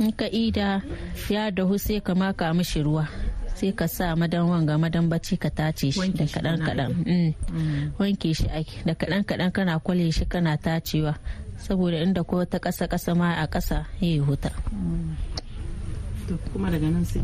In 0.00 0.12
ka 0.14 0.24
ida 0.30 0.80
ya 1.28 1.50
dahu 1.50 1.76
sai 1.80 2.00
ka 2.00 2.14
maka 2.14 2.48
mishi 2.54 2.80
ruwa 2.80 3.08
sai 3.56 3.72
ka 3.76 3.86
sa 3.88 4.16
madan 4.16 4.48
wanga 4.48 4.74
madan 4.80 5.06
bacci 5.10 5.36
ka 5.38 5.50
tace 5.52 5.92
shi 5.92 6.08
da 6.16 6.24
kaɗan 6.26 6.58
kaɗan. 6.66 6.90
wanke 7.98 8.30
shi 8.34 8.46
ake 8.48 8.82
da 8.86 8.92
kaɗan 8.94 9.22
kaɗan 9.28 9.50
kana 9.52 9.78
kwale 9.84 10.06
shi 10.12 10.24
kana 10.28 10.56
tacewa 10.56 11.14
saboda 11.62 11.96
inda 12.02 12.24
ko 12.26 12.42
ta 12.44 12.58
ƙasa 12.58 12.90
ƙasa 12.90 13.14
ma 13.14 13.38
a 13.38 13.46
ƙasa 13.46 13.86
ya 14.02 14.18
huta. 14.24 14.50
Kuma 16.52 16.70
daga 16.70 16.88
nan 16.90 17.04
sai. 17.04 17.22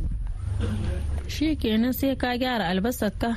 Shi 1.28 1.56
kenan 1.60 1.92
sai 1.98 2.14
ka 2.16 2.30
gyara 2.40 2.64
albasar 2.72 3.12
ka 3.22 3.30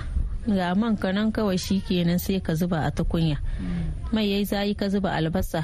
ga 0.57 0.73
man 0.79 0.97
ka 0.97 1.09
nan 1.15 1.29
kawai 1.35 1.57
shi 1.65 1.75
kenan 1.87 2.19
sai 2.19 2.39
ka 2.45 2.53
zuba 2.59 2.77
a 2.87 2.91
tukunya. 2.97 3.37
Mai 4.13 4.25
yayi 4.31 4.45
zayi 4.51 4.73
ka 4.79 4.85
zuba 4.93 5.09
albasa 5.17 5.61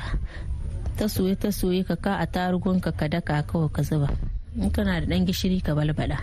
ta 0.97 1.05
soye 1.07 1.35
ta 1.41 1.49
soye 1.59 1.81
ka 1.87 1.95
ka 1.95 2.11
a 2.23 2.25
tarugun 2.27 2.77
ka 2.83 2.91
ka 2.99 3.07
daka 3.07 3.41
kawai 3.49 3.69
ka 3.75 3.81
zuba. 3.81 4.09
In 4.57 4.69
kana 4.75 5.01
da 5.01 5.05
dan 5.09 5.25
gishiri 5.25 5.61
ka 5.65 5.71
balbada 5.77 6.19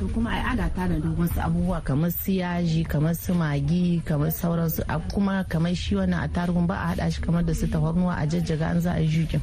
to 0.00 0.08
kuma 0.16 0.30
ai 0.32 0.42
ana 0.56 0.66
tana 0.76 0.96
da 1.00 1.08
wasu 1.18 1.38
abubuwa 1.44 1.80
kamar 1.84 2.10
su 2.10 2.32
yaji 2.40 2.84
kamar 2.88 3.14
su 3.14 3.34
magi 3.34 4.00
kamar 4.08 4.30
sauransu. 4.32 4.80
Kuma 5.12 5.44
kamar 5.44 5.74
shi 5.76 5.94
wannan 6.00 6.24
a 6.24 6.28
tarugun 6.28 6.66
ba 6.66 6.74
a 6.74 6.86
hada 6.96 7.10
shi 7.12 7.20
kamar 7.20 7.42
da 7.44 7.52
su 7.52 7.66
tafarnuwa 7.68 8.16
a 8.16 8.24
jajjaga 8.26 8.66
an 8.72 8.80
za 8.80 8.92
a 8.96 9.00
yi 9.04 9.08
jukin 9.08 9.40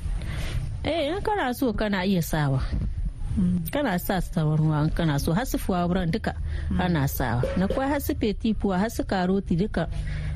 eh 0.84 1.10
in 1.14 1.22
kana 1.22 1.54
so 1.54 1.74
kana 1.74 2.06
iya 2.06 2.22
sawa. 2.22 2.62
Kana 3.72 4.00
sa 4.02 4.18
su 4.22 4.34
tawarnuwa 4.34 4.84
in 4.86 4.90
kana 4.90 5.20
so. 5.20 5.34
Har 5.34 5.46
su 5.46 5.58
fuwaburan 5.58 6.10
duka 6.12 6.34
ana 6.80 7.08
sawa. 7.08 7.44
Na 7.58 7.68
kwai 7.68 7.88
har 7.90 8.00
su 8.02 8.16
fetifuwa 8.16 8.80
har 8.80 8.90
su 8.90 9.04
karoti 9.04 9.56
duka 9.56 9.88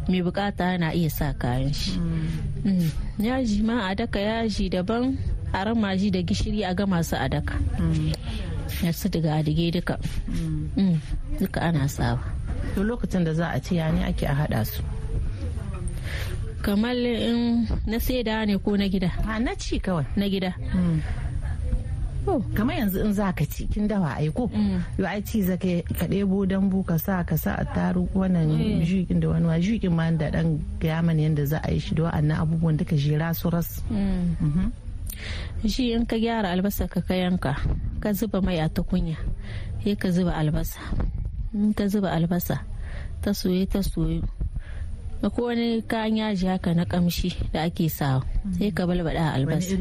mai 0.10 0.22
buƙata 0.22 0.74
yana 0.78 0.94
iya 0.94 1.10
sa 1.10 1.34
kayan 1.34 1.74
shi. 1.74 1.98
Yaji 3.22 3.64
ma 3.64 3.90
a 3.90 3.96
daka 3.96 4.20
yaji 4.20 4.70
daban 4.70 5.18
a 5.54 5.66
ramaji 5.66 6.12
da 6.12 6.22
gishiri 6.22 6.62
a 6.66 6.74
gama 6.76 7.04
su 7.04 7.16
a 7.16 7.30
daka. 7.30 7.58
Ya 8.84 8.92
su 8.94 9.10
daga 9.10 9.42
adige 9.42 9.72
duka. 9.72 9.98
Duka 11.40 11.62
ana 11.62 11.88
sawa. 11.90 12.20
To 12.76 12.84
lokacin 12.84 13.26
da 13.26 13.34
za 13.34 13.50
a 13.56 13.60
ci 13.60 13.76
ya 13.82 13.90
ne 13.92 14.04
ake 14.06 14.26
a 14.30 14.34
hada 14.34 14.66
su? 14.66 14.82
Kamar 16.62 16.96
in 16.96 17.68
na 17.88 17.98
saida 18.00 18.46
ne 18.46 18.58
ko 18.58 18.76
na 18.78 18.88
gida? 18.88 19.12
A 19.28 19.40
na 19.40 19.56
ci 19.56 19.80
kawai. 19.80 20.06
Na 20.16 20.26
gida. 20.30 20.54
Kamar 22.54 22.76
yanzu 22.78 23.02
in 23.06 23.14
za 23.14 23.34
ka 23.34 23.46
ci 23.50 23.66
kin 23.68 23.88
dawa 23.90 24.14
ai 24.22 24.30
ko? 24.30 24.46
Yau 24.98 25.08
ai 25.10 25.22
ci 25.26 25.42
zaka 25.42 25.82
ka 25.98 26.06
ɗebo 26.06 26.46
dambu 26.46 26.86
ka 26.86 26.98
sa 27.02 27.24
ka 27.26 27.34
sa 27.38 27.58
a 27.58 27.66
taru 27.66 28.06
wannan 28.14 28.86
jukin 28.86 29.20
da 29.20 29.30
wani 29.34 29.58
jukin 29.62 29.90
ma 29.90 30.06
da 30.14 30.30
dan 30.30 30.62
gaya 30.80 31.02
mana 31.02 31.22
yadda 31.26 31.46
za 31.50 31.58
a 31.66 31.74
yi 31.74 31.80
shi 31.82 31.96
da 31.98 32.04
wa'annan 32.14 32.38
abubuwan 32.38 32.78
duka 32.78 32.94
jera 32.96 33.34
su 33.34 33.50
ras. 33.50 33.82
Shi 35.66 35.94
in 35.94 36.06
ka 36.06 36.16
gyara 36.22 36.54
albasa 36.54 36.86
ka 36.88 37.02
ka 37.02 37.14
yanka 37.18 37.58
ka 38.00 38.14
zuba 38.14 38.42
mai 38.42 38.62
a 38.62 38.70
tukunya 38.70 39.18
sai 39.84 39.96
ka 39.98 40.10
zuba 40.14 40.38
albasa. 40.38 40.78
In 41.58 41.74
ka 41.74 41.90
zuba 41.90 42.14
albasa 42.14 42.62
ta 43.26 43.34
soye 43.34 43.66
ta 43.66 43.82
soyu. 43.82 44.22
Ko 45.30 45.52
wani 45.54 45.82
kayan 45.86 46.18
yaji 46.18 46.48
haka 46.50 46.74
na 46.74 46.86
kamshi 46.90 47.30
da 47.54 47.68
ake 47.70 47.90
sawa. 47.90 48.26
Sai 48.58 48.72
ka 48.74 48.88
balbada 48.90 49.34
albasa. 49.38 49.78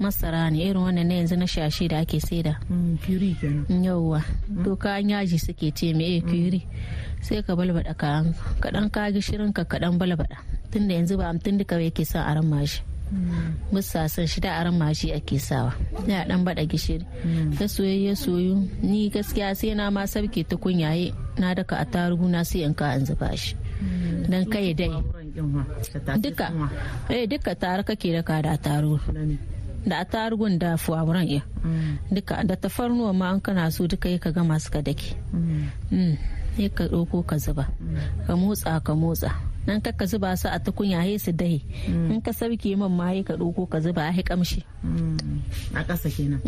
masara 0.00 0.50
ne 0.50 0.64
irin 0.64 0.82
wannan 0.82 1.06
na 1.06 1.14
yanzu 1.20 1.36
na 1.38 1.46
shashi 1.46 1.88
da 1.88 2.00
ake 2.02 2.18
saida. 2.20 2.58
Puri 3.04 3.36
kenan. 3.38 3.68
Yauwa. 3.84 4.24
To 4.64 4.74
kayan 4.76 5.10
yaji 5.14 5.38
suke 5.38 5.70
ce 5.76 5.92
me 5.94 6.20
puri 6.24 6.66
sai 7.22 7.42
ka 7.46 7.54
balbada 7.54 7.94
kayan 7.94 8.34
kadan 8.60 8.90
ka 8.90 9.12
gishirin 9.14 9.52
ka 9.54 9.62
kadan 9.64 9.94
balbada 10.00 10.40
tunda 10.72 10.94
yanzu 10.98 11.14
ba 11.20 11.30
amtun 11.30 11.60
duka 11.60 11.78
yake 11.78 12.02
son 12.02 12.24
aran 12.26 12.44
mashi. 12.48 12.80
Musa 13.70 14.08
san 14.08 14.26
shi 14.26 14.40
da 14.40 14.58
aran 14.58 14.74
mashi 14.74 15.12
ake 15.14 15.38
sawa. 15.38 15.76
Ya 16.08 16.24
dan 16.26 16.42
ba 16.42 16.54
da 16.58 16.64
gishiri. 16.66 17.04
Ta 17.54 17.68
soyayya 17.70 18.16
soyu 18.18 18.66
ni 18.82 19.10
gaskiya 19.12 19.54
sai 19.54 19.74
na 19.78 19.90
ma 19.94 20.08
sabke 20.10 20.42
tukunyaye 20.48 21.14
na 21.38 21.54
daka 21.54 21.76
a 21.78 21.86
tarugu 21.86 22.26
na 22.26 22.42
sai 22.42 22.64
in 22.66 22.74
ka 22.74 22.90
an 22.98 23.06
zuba 23.06 23.30
shi. 23.36 23.54
Dan 24.30 24.44
kai 24.48 24.74
dai. 24.74 24.90
Duka. 26.20 26.46
Eh 27.10 27.26
duka 27.26 27.52
tare 27.54 27.82
kake 27.82 28.12
daka 28.14 28.42
da 28.42 28.54
tarugu 28.56 28.98
da 29.84 30.00
tarugun 30.04 30.56
da 30.58 30.76
fuwaburan 30.80 31.26
iya. 31.28 31.42
Duka. 32.10 32.40
Da 32.46 32.56
tafarnuwa 32.56 33.12
ma 33.12 33.26
an 33.34 33.40
kana 33.40 33.70
so 33.70 33.86
duka 33.86 34.08
yi 34.08 34.18
ka 34.18 34.30
gama 34.30 34.56
suka 34.60 34.80
dake. 34.82 35.16
Sai 36.56 36.70
ka 36.70 36.86
ɗauko 36.86 37.26
ka 37.26 37.36
zuba. 37.36 37.66
Ka 38.26 38.32
motsa 38.38 38.78
ka 38.80 38.94
motsa. 38.94 39.34
Nan 39.66 39.80
ka 39.82 39.90
ka 39.92 40.06
zuba 40.06 40.36
su 40.38 40.46
a 40.48 40.58
tukunya 40.62 41.02
sai 41.02 41.18
su 41.18 41.32
dahe. 41.34 41.60
In 41.90 42.20
ka 42.22 42.30
sauke 42.32 42.76
man 42.78 42.92
ma 42.94 43.10
ka 43.26 43.34
ɗauko 43.34 43.66
ka 43.68 43.80
zuba 43.82 44.06
a 44.08 44.22
kamshi 44.22 44.62
a 45.74 45.82
ƙasa 45.84 46.08
kenan. 46.14 46.40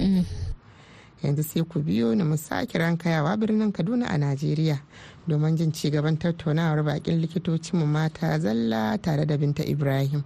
Yanzu 1.22 1.42
sai 1.42 1.62
ku 1.64 1.80
biyo 1.80 2.14
ni 2.14 2.24
mu 2.24 2.36
sake 2.36 2.78
rankayawa 2.78 3.36
birnin 3.36 3.72
kaduna 3.72 4.06
a 4.08 4.18
najeriya 4.18 4.78
domin 5.26 5.56
jin 5.56 5.72
ci 5.72 5.90
gaban 5.90 6.16
tattaunawar 6.18 6.82
bakin 6.84 7.20
likitocinmu 7.20 7.86
mata 7.86 8.38
zalla 8.38 8.98
tare 8.98 9.24
da 9.26 9.36
binta 9.36 9.62
ibrahim. 9.64 10.22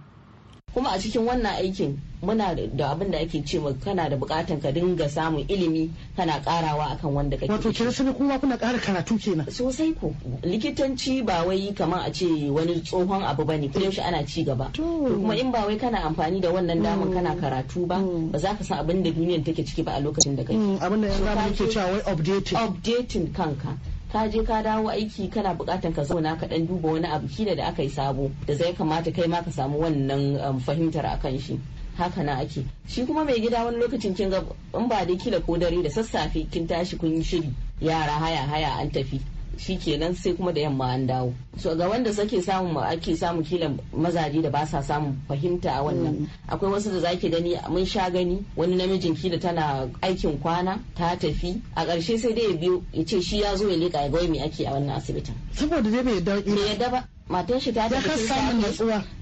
Kuma 0.73 0.89
a 0.91 0.97
cikin 0.99 1.25
wannan 1.25 1.55
aikin 1.59 1.97
muna 2.21 2.55
da 2.55 2.91
abin 2.91 3.11
da 3.11 3.17
ake 3.19 3.43
ce 3.45 3.59
kana 3.83 4.09
da 4.09 4.15
bukatan 4.17 4.61
ka 4.61 4.71
dinga 4.71 5.09
samun 5.09 5.43
ilimi 5.47 5.89
kana 6.15 6.39
karawa 6.39 6.91
akan 6.95 7.13
wanda 7.13 7.37
kake 7.37 7.51
wato 7.51 7.71
kira 7.71 7.91
sani 7.91 8.13
kuma 8.13 8.39
kuna 8.39 8.57
ƙara 8.57 8.77
karatu 8.79 9.17
kenan. 9.17 9.47
Sosai 9.49 9.93
ko. 9.99 10.13
Likitanci 10.43 11.25
ba 11.25 11.43
wai 11.45 11.73
kamar 11.73 12.05
a 12.07 12.11
ce 12.13 12.25
wani 12.49 12.81
tsohon 12.81 13.23
abu 13.23 13.43
ba 13.45 13.57
ne 13.57 13.67
kuma 13.69 13.85
yaushe 13.85 14.01
ana 14.01 14.23
ci 14.25 14.43
gaba. 14.43 14.71
Kuma 14.75 15.35
in 15.35 15.51
ba 15.51 15.65
wai 15.65 15.77
kana 15.77 15.97
amfani 16.05 16.39
da 16.41 16.49
wannan 16.51 16.81
daman 16.83 17.11
kana 17.13 17.35
karatu 17.35 17.87
ba 17.87 17.97
ba 18.31 18.37
za 18.39 18.55
ka 18.55 18.63
san 18.63 18.79
abin 18.79 19.03
da 19.03 19.09
duniyar 19.11 19.43
take 19.43 19.65
ciki 19.65 19.83
ba 19.83 19.93
a 19.97 19.99
lokacin 20.01 20.35
da 20.35 20.43
kake. 20.43 20.79
Abin 20.79 21.01
da 21.01 21.07
yanzu 21.07 21.25
muke 21.25 21.73
cewa 21.73 21.91
wai 21.91 22.01
updating. 22.13 22.57
updating 22.57 23.33
kanka. 23.33 23.77
Ka 24.11 24.27
je 24.27 24.43
ka 24.43 24.61
dawo 24.61 24.89
aiki 24.91 25.29
kana 25.31 25.53
bukatan 25.55 25.93
ka 25.95 26.03
zauna 26.03 26.35
ka 26.39 26.47
dan 26.47 26.67
duba 26.67 26.91
wani 26.91 27.07
abu 27.07 27.27
kila 27.27 27.55
da 27.55 27.65
aka 27.71 27.83
yi 27.83 27.89
sabo 27.89 28.31
da 28.47 28.53
zai 28.55 28.73
kamata 28.73 29.11
kai 29.11 29.27
ma 29.27 29.41
ka 29.41 29.51
samu 29.51 29.79
wannan 29.79 30.59
fahimtar 30.59 31.05
akan 31.05 31.39
shi. 31.39 31.59
Haka 31.97 32.23
na 32.23 32.39
ake. 32.39 32.65
Shi 32.87 33.05
kuma 33.05 33.23
mai 33.23 33.39
gida 33.39 33.63
wani 33.65 33.77
lokacin 33.79 34.15
kin 34.15 34.29
ga 34.29 34.43
in 34.75 34.87
ba 34.87 35.05
dai 35.07 35.15
kila 35.15 35.39
ko 35.41 35.57
dare 35.57 35.81
da 35.83 35.89
sassafe 35.89 36.43
kin 36.51 36.67
tashi 36.67 36.97
kun 36.97 37.15
yi 37.15 37.23
shiri 37.23 37.49
yara 37.79 38.11
haya 38.19 38.43
haya 38.51 38.69
an 38.83 38.91
tafi. 38.91 39.19
Shi 39.57 39.77
kenan 39.77 40.15
sai 40.15 40.33
kuma 40.33 40.51
da 40.53 40.61
yamma 40.61 40.85
an 40.93 41.07
dawo. 41.07 41.33
So 41.57 41.75
ga 41.75 41.87
wanda 41.89 42.13
sake 42.13 42.41
samun 42.41 42.75
ake 42.83 43.15
samu 43.15 43.43
kila 43.43 43.69
mazaje 43.95 44.41
da 44.41 44.49
ba 44.49 44.65
sa 44.65 44.81
samun 44.81 45.15
fahimta 45.27 45.69
a 45.79 45.83
wannan. 45.83 46.27
Akwai 46.49 46.71
wasu 46.71 46.91
da 46.91 46.99
zaki 46.99 47.29
gani 47.29 47.55
mun 47.69 47.85
sha 47.85 48.09
gani 48.09 48.43
wani 48.55 48.75
namijin 48.75 49.15
kila 49.15 49.37
tana 49.39 49.89
aikin 50.01 50.37
kwana 50.39 50.79
ta 50.95 51.15
tafi. 51.15 51.61
A 51.75 51.85
ƙarshe 51.85 52.17
sai 52.19 52.33
dai 52.33 52.43
ya 52.51 52.57
biyo 52.57 52.83
ya 52.93 53.03
ce 53.05 53.21
shi 53.21 53.41
ya 53.41 53.55
zo 53.55 53.67
ya 53.69 53.77
leƙa 53.77 54.01
ya 54.01 54.09
ga 54.09 54.27
me 54.27 54.39
ake 54.41 54.65
a 54.65 54.71
wannan 54.71 54.97
asibitin. 54.97 55.35
Saboda 55.53 55.89
dai 55.91 56.03
bai 56.03 56.13
yadda 56.13 56.41
bai 56.41 56.67
yadda 56.69 56.91
ba. 56.91 57.07
Matan 57.29 57.59
shi 57.59 57.71
ta 57.71 57.87
tafi 57.87 58.27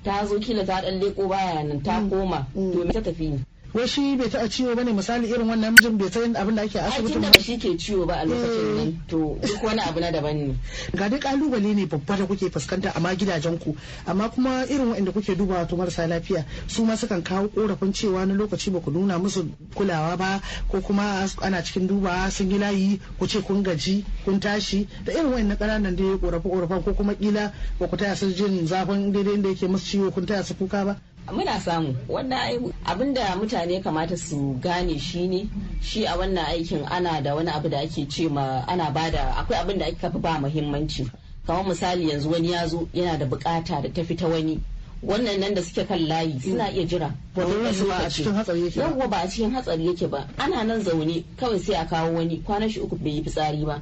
ta 0.04 0.26
zo 0.26 0.40
kila 0.40 0.66
ta 0.66 0.82
dan 0.82 1.00
leko 1.00 1.28
baya 1.30 1.64
nan 1.64 1.82
ta 1.84 2.02
koma. 2.10 2.48
To 2.54 2.86
me 2.86 2.92
ta 2.94 3.02
tafi 3.02 3.30
ne? 3.32 3.40
Wai 3.74 3.88
shi 3.88 4.16
bai 4.18 4.28
taɓa 4.30 4.50
ciwo 4.50 4.76
ba 4.76 4.84
ne 4.84 4.92
misali 4.94 5.28
irin 5.30 5.48
wannan 5.48 5.74
mijin 5.78 5.98
bai 5.98 6.10
san 6.10 6.36
abin 6.36 6.56
da 6.56 6.62
ake 6.64 6.80
asibitin 6.80 7.22
da 7.22 7.30
ba. 7.30 7.40
shi 7.40 7.58
ke 7.58 7.78
ciwo 7.78 8.06
ba 8.06 8.16
a 8.22 8.26
lokacin 8.26 8.76
nan 8.76 9.00
to 9.08 9.38
duk 9.42 9.64
wani 9.64 9.80
abu 9.82 10.00
na 10.00 10.12
daban 10.12 10.34
ne. 10.48 10.56
Ga 10.96 11.10
dai 11.10 11.20
ƙalubale 11.20 11.76
ne 11.76 11.86
babba 11.86 12.18
da 12.18 12.26
kuke 12.26 12.50
fuskanta 12.50 12.96
amma 12.96 13.14
gidajen 13.16 13.60
ku. 13.62 13.76
Amma 14.08 14.30
kuma 14.30 14.66
irin 14.66 14.90
waɗanda 14.90 15.12
kuke 15.14 15.36
dubawa 15.38 15.68
to 15.68 15.76
marasa 15.78 16.08
lafiya 16.08 16.46
su 16.68 16.84
ma 16.84 16.96
sukan 16.96 17.22
kawo 17.24 17.48
korafin 17.50 17.94
cewa 17.94 18.26
na 18.26 18.34
lokaci 18.34 18.72
ba 18.74 18.80
ku 18.80 18.90
nuna 18.92 19.20
musu 19.20 19.46
kulawa 19.76 20.18
ba 20.18 20.42
ko 20.68 20.82
kuma 20.82 21.30
ana 21.42 21.62
cikin 21.62 21.86
dubawa 21.88 22.32
sun 22.32 22.50
yi 22.50 22.58
layi 22.58 23.00
ku 23.20 23.28
ce 23.28 23.42
kun 23.46 23.62
gaji 23.62 24.04
kun 24.26 24.40
tashi 24.40 24.88
da 25.06 25.14
irin 25.14 25.30
waɗannan 25.30 25.58
ƙananan 25.58 25.96
da 25.96 26.04
ya 26.04 26.18
korafi 26.18 26.50
korafin 26.50 26.84
ko 26.84 26.94
kuma 26.94 27.14
kila 27.14 27.54
ba 27.80 27.88
ku 27.88 27.96
taya 27.98 28.16
su 28.16 28.34
jin 28.34 28.66
zafin 28.66 29.12
daidai 29.14 29.34
inda 29.36 29.50
yake 29.50 29.68
musu 29.68 29.86
ciwo 29.86 30.12
kun 30.12 30.26
taya 30.26 30.44
su 30.44 30.56
kuka 30.56 30.86
ba. 30.86 30.98
Muna 31.32 31.60
samu. 31.60 31.96
Wannan 32.08 32.40
ai- 32.40 32.74
abin 32.86 33.14
da 33.14 33.36
mutane 33.36 33.82
kamata 33.84 34.18
su 34.18 34.58
gane 34.62 34.98
shi 35.00 35.28
ne 35.28 35.50
shi 35.82 36.06
a 36.06 36.16
wannan 36.18 36.46
aikin 36.46 36.86
ana 36.90 37.22
da 37.22 37.36
wani 37.36 37.50
abu 37.50 37.70
da 37.70 37.80
ake 37.80 38.08
ce 38.10 38.28
ma 38.30 38.64
ana 38.68 38.92
ba 38.92 39.10
da 39.12 39.36
akwai 39.38 39.60
abin 39.62 39.78
da 39.80 39.86
ake 39.86 39.98
kafa 40.02 40.20
ba 40.20 40.40
muhimmanci. 40.40 41.10
Kamar 41.48 41.66
misali 41.66 42.10
yanzu 42.10 42.30
wani 42.32 42.52
ya 42.52 42.68
zo 42.68 42.88
yana 42.94 43.18
da 43.18 43.26
buƙata 43.26 43.82
da 43.82 43.90
ta 43.90 44.04
fita 44.04 44.28
wani. 44.30 44.60
Wannan 45.06 45.40
nan 45.40 45.54
da 45.56 45.62
suke 45.62 45.88
kan 45.88 45.98
layi 46.08 46.42
suna 46.42 46.68
iya 46.72 46.86
jira. 46.86 47.14
Wato 47.36 47.64
ransu 47.64 47.88
ba 47.88 48.04
a 48.04 48.10
cikin 48.10 48.34
hatsari 48.36 48.62
yake 48.68 48.76
ba. 48.76 48.84
yawwa 48.84 49.08
ba 49.10 49.18
a 49.24 49.28
cikin 49.28 49.52
hatsari 49.56 49.86
yake 49.88 50.10
ba. 50.12 50.28
Ana 50.38 50.64
nan 50.64 50.82
zaune 50.84 51.24
kawai 51.38 51.58
sai 51.60 51.76
a 51.82 51.86
kawo 51.86 52.14
wani. 52.16 52.44
Kwanan 52.44 52.70
shi 52.70 52.80
uku 52.82 52.96
bai 52.98 53.10
yi 53.12 53.24
fitsari 53.24 53.66
ba. 53.66 53.82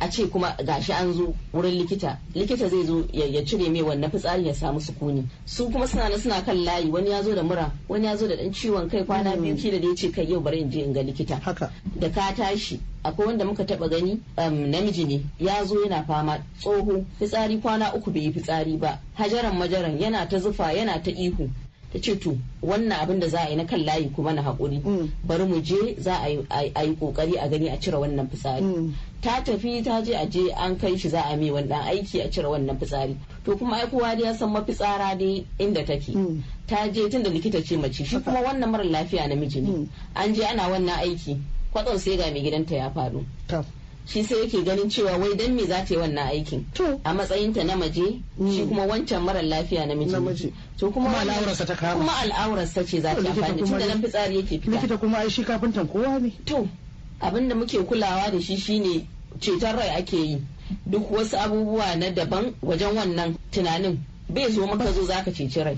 A 0.00 0.08
ce 0.10 0.26
kuma 0.28 0.56
gashi 0.64 0.92
an 0.92 1.12
zo 1.12 1.34
wurin 1.52 1.78
likita 1.78 2.18
likita 2.34 2.68
zai 2.68 2.84
zo 2.84 3.06
ya 3.12 3.42
cire 3.44 3.68
mai 3.70 3.82
wannan 3.82 4.10
fitsari 4.10 4.46
ya 4.46 4.54
samu 4.54 4.80
sukuni. 4.80 5.24
Su 5.44 5.70
kuma 5.70 5.86
suna 5.86 6.08
nan 6.08 6.18
suna 6.20 6.42
kan 6.42 6.56
layi 6.64 6.90
wani 6.90 7.10
ya 7.10 7.22
zo 7.22 7.34
da 7.34 7.42
mura 7.42 7.70
wani 7.88 8.06
ya 8.06 8.16
zo 8.16 8.26
da 8.28 8.36
dan 8.36 8.52
ciwon 8.52 8.88
kai 8.90 9.04
kwana 9.04 9.36
biyu 9.36 9.54
kila 9.56 9.78
da 9.80 9.88
ya 9.88 9.94
ce 9.94 10.10
kai 10.10 10.24
yau 10.28 10.40
bari 10.40 10.60
in 10.60 10.70
je 10.70 10.80
in 10.82 10.92
ga 10.92 11.02
likita. 11.02 11.40
Haka. 11.40 11.70
Da 11.98 12.10
ka 12.10 12.32
tashi 12.34 12.80
akwai 13.04 13.26
wanda 13.26 13.44
muka 13.44 13.64
taba 13.64 13.88
gani 13.88 14.20
um, 14.36 14.66
namiji 14.70 15.04
ne 15.06 15.22
ya 15.38 15.64
zo 15.64 15.80
yana 15.84 16.04
fama 16.06 16.38
tsoho 16.60 17.04
fitsari 17.18 17.58
kwana 17.58 17.94
uku 17.94 18.10
bai 18.10 18.22
yi 18.24 18.32
fitsari 18.32 18.76
ba 18.76 18.98
hajaran 19.14 19.56
majaran 19.56 19.98
yana 20.00 20.26
ta 20.28 20.38
zufa 20.38 20.72
yana 20.72 20.98
ta 21.02 21.10
ihu. 21.10 21.48
Ta 21.94 22.00
ce 22.00 22.16
to 22.18 22.36
wannan 22.62 22.98
abin 23.00 23.20
da 23.20 23.28
za 23.28 23.38
a 23.40 23.48
yi 23.50 23.56
na 23.56 23.64
kan 23.64 23.78
layi 23.84 24.10
kuma 24.12 24.32
na 24.32 24.42
haƙuri. 24.42 24.82
Mm. 24.84 25.10
bari 25.24 25.44
mu 25.44 25.60
je 25.62 25.94
za 25.98 26.16
a 26.18 26.28
yi 26.28 26.42
ƙoƙari 26.96 27.36
a 27.38 27.48
gani 27.48 27.68
a 27.68 27.76
cire 27.78 27.96
wannan 27.98 28.28
fitsari. 28.28 28.62
Mm. 28.62 28.94
ta 29.22 29.40
tafi 29.44 29.82
ta 29.84 30.02
je 30.02 30.12
a 30.16 30.26
je 30.26 30.50
an 30.52 30.76
kai 30.76 30.96
shi 30.96 31.08
za 31.08 31.22
a 31.22 31.36
mai 31.36 31.50
wannan 31.50 31.82
aiki 31.86 32.20
a 32.20 32.28
cire 32.28 32.48
wannan 32.50 32.76
fitsari. 32.78 33.16
To 33.44 33.56
kuma 33.56 33.76
ai 33.76 33.86
kowa 33.86 34.12
ya 34.18 34.34
san 34.34 34.50
mafitsara 34.50 35.16
dai 35.18 35.46
inda 35.58 35.86
take. 35.86 36.08
Mm. 36.14 36.42
ta 36.66 36.88
je 36.90 37.08
tun 37.08 37.22
da 37.22 37.30
likita 37.30 37.62
ce 37.64 37.76
mace 37.76 38.04
shi 38.04 38.18
kuma 38.20 38.42
wannan 38.42 38.70
mara 38.70 38.82
lafiya 38.84 39.28
namiji 39.28 39.62
ne. 39.62 39.86
An 40.16 40.34
je 40.34 40.42
ana 40.42 40.62
wannan 40.68 40.98
aiki 40.98 41.38
kwatsam 41.72 41.98
sai 41.98 42.16
ga 42.16 42.30
mai 42.32 42.42
gidanta 42.42 42.74
ya 42.74 42.90
ta. 43.46 43.62
Shi 44.06 44.22
sai 44.24 44.38
yake 44.40 44.62
ganin 44.64 44.88
cewa 44.90 45.16
wai 45.18 45.34
dan 45.36 45.54
me 45.54 45.64
za 45.66 45.84
ta 45.84 45.94
yi 45.94 45.96
wannan 46.00 46.28
aikin? 46.28 46.64
To. 46.74 47.00
A 47.04 47.14
matsayinta 47.14 47.64
na 47.64 47.76
maje 47.76 48.20
shi 48.52 48.66
kuma 48.68 48.86
wancan 48.86 49.22
mara 49.22 49.42
lafiya 49.42 49.86
ne. 49.86 49.94
Namiji. 49.94 50.52
to 50.78 50.90
kuma 50.90 51.08
al'aurarsa 51.18 51.64
ta 51.66 51.74
kama. 51.74 52.00
kuma 52.00 52.12
al'aurarsa 52.22 52.84
ce 52.86 53.00
za 53.00 53.14
ta 53.14 53.20
amfani. 53.20 53.62
tun 53.62 53.78
da 53.78 53.86
nan 53.86 54.02
fitsari 54.02 54.36
yake 54.36 54.58
fita. 54.60 54.70
likita 54.70 54.96
kuma 54.98 55.18
ai 55.18 55.28
shi 55.30 55.42
kafintan 55.44 55.88
kowa 55.88 56.18
ne. 56.20 56.32
To 56.44 56.68
abin 57.20 57.48
da 57.48 57.54
muke 57.54 57.78
kulawa 57.84 58.30
da 58.30 58.40
shi 58.40 58.56
shine 58.56 59.06
ceton 59.40 59.76
rai 59.76 59.88
ake 59.96 60.16
yi. 60.16 60.42
Duk 60.86 61.10
wasu 61.10 61.36
abubuwa 61.36 61.96
na 61.96 62.10
daban 62.10 62.52
wajen 62.62 62.94
wannan 62.96 63.36
tunanin 63.50 63.98
bai 64.28 64.50
zo 64.52 64.66
maka 64.66 64.92
zo 64.92 65.04
zaka 65.04 65.32
ceci 65.32 65.62
rai. 65.62 65.74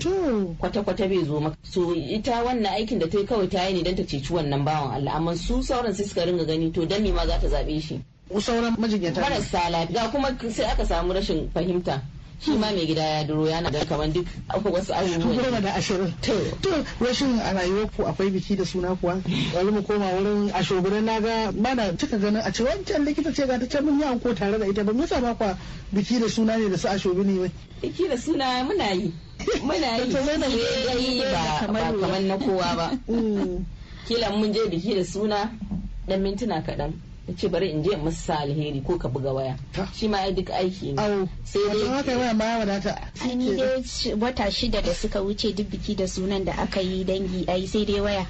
Kwata-kwata 0.59 1.07
bai 1.07 1.23
zo 1.25 1.39
maka. 1.39 1.55
So 1.63 1.93
ita 1.95 2.43
wannan 2.43 2.73
aikin 2.75 2.99
da 2.99 3.07
ta 3.07 3.17
yi 3.19 3.25
kawai 3.25 3.47
ta 3.49 3.67
yi 3.67 3.73
ne 3.73 3.83
don 3.83 3.95
ta 3.95 4.03
ceci 4.03 4.33
wannan 4.33 4.65
bawan 4.65 4.91
Allah. 4.95 5.15
Amma 5.15 5.35
su 5.35 5.63
sauran 5.63 5.93
sai 5.95 6.03
suka 6.05 6.25
ringa 6.25 6.45
gani 6.45 6.71
to 6.71 6.85
dan 6.85 7.03
me 7.03 7.11
ma 7.11 7.25
za 7.25 7.39
ta 7.39 7.47
zaɓe 7.47 7.81
shi? 7.81 8.01
Sauran 8.41 8.75
majinyata 8.77 9.21
ne. 9.21 9.29
marasa 9.29 9.69
lafiya 9.69 10.11
kuma 10.11 10.29
sai 10.51 10.65
aka 10.65 10.85
samu 10.85 11.13
rashin 11.13 11.49
fahimta. 11.53 12.01
Shi 12.39 12.51
ma 12.51 12.69
mai 12.71 12.85
gida 12.85 13.01
ya 13.01 13.23
duro 13.23 13.45
yana 13.47 13.71
da 13.71 13.83
kamar 13.85 14.11
duk 14.13 14.27
akwai 14.47 14.73
wasu 14.73 14.93
goma 14.93 15.15
abubuwa 15.15 15.61
da 15.61 15.73
ashirin. 15.73 16.13
To. 16.21 16.85
rashin 17.01 17.39
a 17.39 17.53
rayuwar 17.53 17.89
ku 17.95 18.03
akwai 18.03 18.29
biki 18.29 18.55
da 18.55 18.63
suna 18.65 18.95
kuwa? 18.95 19.21
Bari 19.53 19.71
mu 19.71 19.81
koma 19.81 20.05
wurin 20.13 20.51
a 20.53 20.61
shugunan 20.63 21.03
na 21.03 21.19
ga 21.19 21.51
mana 21.51 21.93
cika 21.97 22.17
ganin 22.19 22.41
a 22.45 22.51
ce 22.51 22.63
wancan 22.63 23.05
likita 23.05 23.33
ce 23.33 23.47
ga 23.47 23.57
ta 23.57 23.65
can 23.65 23.85
mun 23.85 23.97
yi 23.99 24.05
anko 24.05 24.33
tare 24.35 24.59
da 24.59 24.65
ita 24.67 24.83
ba. 24.83 24.93
Me 24.93 25.01
yasa 25.01 25.19
ba 25.19 25.33
kwa 25.33 25.57
biki 25.91 26.19
da 26.19 26.27
suna 26.29 26.57
ne 26.57 26.69
da 26.69 26.77
su 26.77 26.87
a 26.87 26.93
shuguni 26.99 27.39
wai 27.39 27.51
biki 27.81 28.07
da 28.07 28.17
suna 28.17 28.63
muna 28.63 28.91
yi. 28.93 29.11
Muna 29.63 29.97
yi. 29.97 31.21
Ba 31.33 31.65
kamar 31.65 32.21
na 32.21 32.37
kowa 32.37 32.75
ba. 32.75 32.91
Mm. 33.09 33.65
kila 34.07 34.29
mun 34.37 34.53
je 34.53 34.61
biki 34.69 34.93
da 34.95 35.03
suna 35.03 35.49
dan 36.07 36.21
mintuna 36.21 36.61
kaɗan. 36.61 36.93
Ya 37.27 37.33
ce 37.35 37.47
bari 37.49 37.71
in 37.71 37.83
je 37.83 37.91
in 37.93 37.99
masa 37.99 38.21
sa 38.23 38.35
alheri 38.39 38.81
ko 38.85 38.97
ka 38.97 39.07
buga 39.09 39.33
waya. 39.33 39.55
Shi 39.93 40.07
ma 40.07 40.17
ai 40.17 40.31
duk 40.31 40.47
aiki 40.49 40.93
ne. 40.95 41.01
Sai 41.43 41.59
wato 41.67 41.87
haka 41.91 42.03
dai 42.07 42.15
waya 42.17 42.33
ma 42.33 42.45
ya 42.45 42.57
wadata. 42.59 42.95
Dai 43.57 43.83
sh- 43.83 44.15
wata 44.19 44.51
shida 44.51 44.81
da 44.81 44.93
suka 44.93 45.19
wuce 45.21 45.53
duk 45.55 45.67
biki 45.69 45.95
da 45.95 46.05
sunan 46.07 46.45
da 46.45 46.53
aka 46.57 46.79
yi 46.81 47.03
dangi 47.03 47.43
ai 47.49 47.65
sai 47.67 47.85
dai 47.85 47.99
waya. 48.01 48.25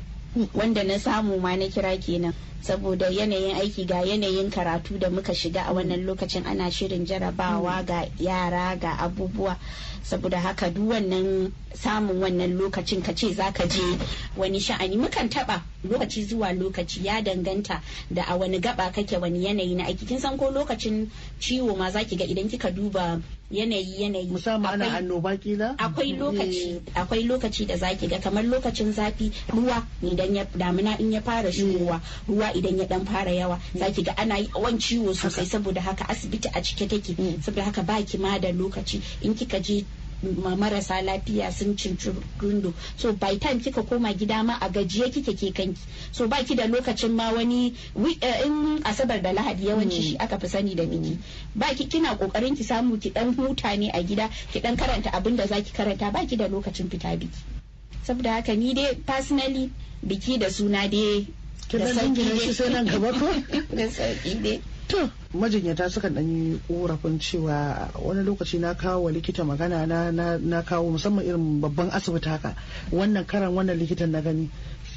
Wanda 0.53 0.83
na 0.83 0.97
samu 0.99 1.39
ma 1.39 1.55
na 1.55 1.65
kira 1.67 1.97
kenan. 1.97 2.33
Saboda 2.61 3.07
yanayin 3.09 3.55
aiki 3.55 3.85
ga 3.85 4.01
yanayin 4.03 4.49
karatu 4.51 4.99
da 4.99 5.09
muka 5.09 5.33
shiga 5.33 5.63
a 5.69 5.73
wannan 5.73 6.05
lokacin 6.05 6.45
ana 6.45 6.71
shirin 6.71 7.05
jarabawa 7.05 7.85
ga 7.85 8.05
yara 8.19 8.75
ga 8.75 8.97
abubuwa. 8.99 9.57
Saboda 10.03 10.39
haka 10.39 10.69
duk 10.69 10.89
wannan 10.89 11.51
samun 11.73 12.19
wannan 12.19 12.57
lokacin 12.57 13.03
ka 13.03 13.13
ce 13.13 13.33
zaka 13.33 13.67
je 13.67 13.97
wani 14.35 14.59
sha'ani. 14.59 14.97
Mukan 14.97 15.29
taba 15.29 15.63
lokaci 15.87 16.25
zuwa 16.25 16.51
lokaci 16.53 17.05
ya 17.05 17.21
danganta 17.21 17.81
da 18.11 18.23
a 18.27 18.35
wani 18.37 18.59
gaba 18.59 18.91
kake 18.91 19.17
wani 19.17 19.45
yanayi 19.45 19.75
na 19.75 19.85
aiki. 19.85 20.05
Kin 20.05 20.19
san 20.19 20.37
ko 20.37 20.51
lokacin 20.51 21.09
ciwo 21.39 21.77
ma 21.77 21.89
zaki 21.91 22.15
ga 22.17 22.25
idan 22.25 22.49
kika 22.49 22.71
duba 22.71 23.21
yanayi 23.51 24.01
yanayi. 24.01 24.27
Musamman 24.27 24.73
ana 24.73 24.85
akwai- 24.85 24.97
annoba 24.97 25.37
kila? 25.37 25.75
akwai 25.77 26.13
lokaci 26.19 26.81
akwai 26.95 27.23
lokaci 27.23 27.65
da 27.65 27.77
zaki 27.77 28.07
ga 28.07 28.19
kamar 28.19 28.43
lokacin 28.43 28.91
zafi 28.93 29.31
ruwa 29.49 29.83
idan 30.03 30.35
ya 30.35 30.45
damina 30.55 30.97
in 30.99 31.11
ya 31.13 31.21
fara 31.21 31.51
shigowa 31.51 32.01
ruwa 32.27 32.53
idan 32.53 32.77
ya 32.79 32.85
dan 32.85 33.05
fara 33.05 33.31
yawa 33.31 33.59
zaki 33.75 34.03
ga 34.03 34.13
ana 34.17 34.37
yawan 34.37 34.77
ciwo 34.79 35.13
sosai 35.15 35.45
saboda 35.45 35.81
haka 35.81 36.09
asibiti 36.09 36.49
a 36.53 36.61
cike 36.61 36.87
take. 36.89 37.15
Saboda 37.41 37.63
haka 37.63 37.83
baki 37.83 38.17
ma 38.19 38.37
da 38.39 38.51
lokaci. 38.51 39.01
In 39.21 39.33
kika 39.33 39.59
je 39.63 39.85
marasa 40.23 41.01
lafiya 41.01 41.51
sun 41.51 41.75
cinci 41.75 42.09
rundo 42.41 42.73
so 42.97 43.13
by 43.13 43.35
time 43.37 43.59
kika 43.59 43.83
koma 43.87 44.13
gida 44.13 44.43
ma 44.43 44.57
a 44.61 44.69
gajiye 44.69 45.11
kike 45.13 45.33
ke 45.37 45.53
kanki. 45.53 45.79
So 46.11 46.27
baki 46.27 46.55
da 46.55 46.65
lokacin 46.67 47.11
ma 47.13 47.31
wani 47.31 47.73
eh, 48.21 48.45
in 48.45 48.81
asabar 48.83 49.21
da 49.21 49.31
lahadi 49.33 49.67
yawanci 49.67 50.01
shi 50.01 50.17
aka 50.17 50.39
fi 50.39 50.47
sani 50.47 50.75
da 50.75 50.83
biki. 50.85 51.17
Baki 51.55 51.87
kina 51.89 52.15
ƙoƙarin 52.17 52.57
ki 52.57 52.63
samu 52.63 52.97
ki 52.99 53.09
dan 53.11 53.33
huta 53.35 53.77
ne 53.77 53.89
a 53.93 54.01
gida 54.03 54.29
ki 54.51 54.59
dan 54.59 54.75
karanta 54.77 55.11
abin 55.13 55.35
da 55.37 55.45
zaki 55.47 55.71
karanta 55.73 56.11
baki 56.11 56.37
da 56.37 56.47
lokacin 56.47 56.89
fita 56.89 57.15
biki. 57.17 57.37
Saboda 58.03 58.33
haka 58.41 58.55
ni 58.55 58.73
dai 58.73 58.95
personally 59.05 59.69
biki 60.05 60.39
da 60.39 60.49
suna 60.49 60.87
dai 60.89 61.27
da 63.75 63.85
sauƙi 63.89 64.43
dai. 64.43 64.61
To, 64.87 65.09
majinyata 65.35 65.89
sukan 65.91 66.13
ɗan 66.15 66.27
yi 66.31 66.59
korafin 66.67 67.19
cewa 67.19 67.91
wani 67.99 68.23
lokaci 68.23 68.59
na 68.59 68.73
kawo 68.73 69.03
wa 69.03 69.11
likita 69.11 69.43
magana 69.43 69.85
na, 69.85 70.11
na, 70.37 70.61
kawo 70.63 70.91
musamman 70.95 71.25
irin 71.27 71.59
babban 71.61 71.89
asibiti 71.91 72.29
haka. 72.29 72.55
Wannan 72.91 73.25
karan 73.27 73.51
wannan 73.53 73.75
likitan 73.77 74.11
na 74.15 74.21
gani 74.21 74.49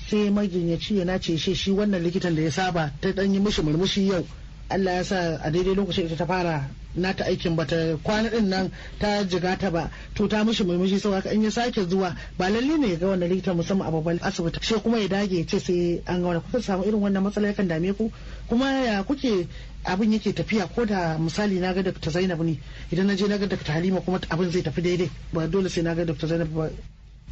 sai 0.08 0.30
majinyaci 0.30 0.98
ya 0.98 1.04
nace 1.04 1.36
shi 1.36 1.54
shi 1.54 1.70
wannan 1.72 2.02
likitan 2.02 2.36
da 2.36 2.42
ya 2.42 2.50
saba 2.50 2.92
ta 3.00 3.10
ɗan 3.10 3.34
yi 3.34 3.40
mishi 3.40 3.62
murmushi 3.62 4.06
yau. 4.08 4.22
Allah 4.70 4.92
ya 5.02 5.04
sa 5.04 5.18
a 5.42 5.50
daidai 5.50 5.74
lokacin 5.74 6.06
ita 6.06 6.14
ta 6.16 6.26
fara 6.26 6.70
nata 6.94 7.24
aikin 7.26 7.56
bata 7.56 7.96
kwana 8.04 8.30
ɗin 8.30 8.46
nan 8.48 8.70
ta 8.98 9.24
jiga 9.26 9.58
ta 9.58 9.70
ba. 9.70 9.90
To 10.14 10.28
ta 10.28 10.44
mishi 10.44 10.62
murmushi 10.64 11.00
sau 11.00 11.10
haka 11.12 11.32
in 11.34 11.42
ya 11.42 11.50
sake 11.50 11.82
zuwa 11.90 12.14
ba 12.38 12.48
lalle 12.48 12.78
ne 12.78 12.94
ga 12.96 13.06
wannan 13.10 13.26
likitan 13.28 13.56
musamman 13.58 13.88
a 13.88 13.90
babban 13.90 14.18
asibiti. 14.22 14.62
Sai 14.62 14.78
kuma 14.78 14.98
ya 14.98 15.08
dage 15.08 15.34
ya 15.38 15.44
ce 15.46 15.58
sai 15.58 16.02
an 16.06 16.22
ga 16.22 16.26
wani 16.28 16.40
kuka 16.40 16.62
samu 16.62 16.84
irin 16.86 17.00
wannan 17.02 17.22
matsala 17.22 17.48
yakan 17.50 17.66
dame 17.68 17.92
ku? 17.94 18.12
Kuma 18.48 18.66
ya 18.86 19.02
kuke 19.02 19.48
abin 19.84 20.12
yake 20.12 20.32
tafiya 20.32 20.66
ko 20.74 20.84
da 20.84 21.18
misali 21.18 21.60
na 21.60 21.72
ga 21.74 21.82
Dr. 21.82 22.10
Zainab 22.10 22.40
ne 22.42 22.58
idan 22.92 23.06
na 23.06 23.14
je 23.16 23.26
na 23.28 23.38
ga 23.38 23.46
Dr. 23.46 23.72
Halima 23.72 24.00
kuma 24.00 24.20
abin 24.30 24.50
zai 24.50 24.62
tafi 24.62 24.82
daidai 24.82 25.10
ba 25.32 25.46
dole 25.48 25.68
sai 25.68 25.82
na 25.82 25.94
ga 25.94 26.04
Dr. 26.04 26.26
Zainab 26.26 26.48
ba 26.54 26.70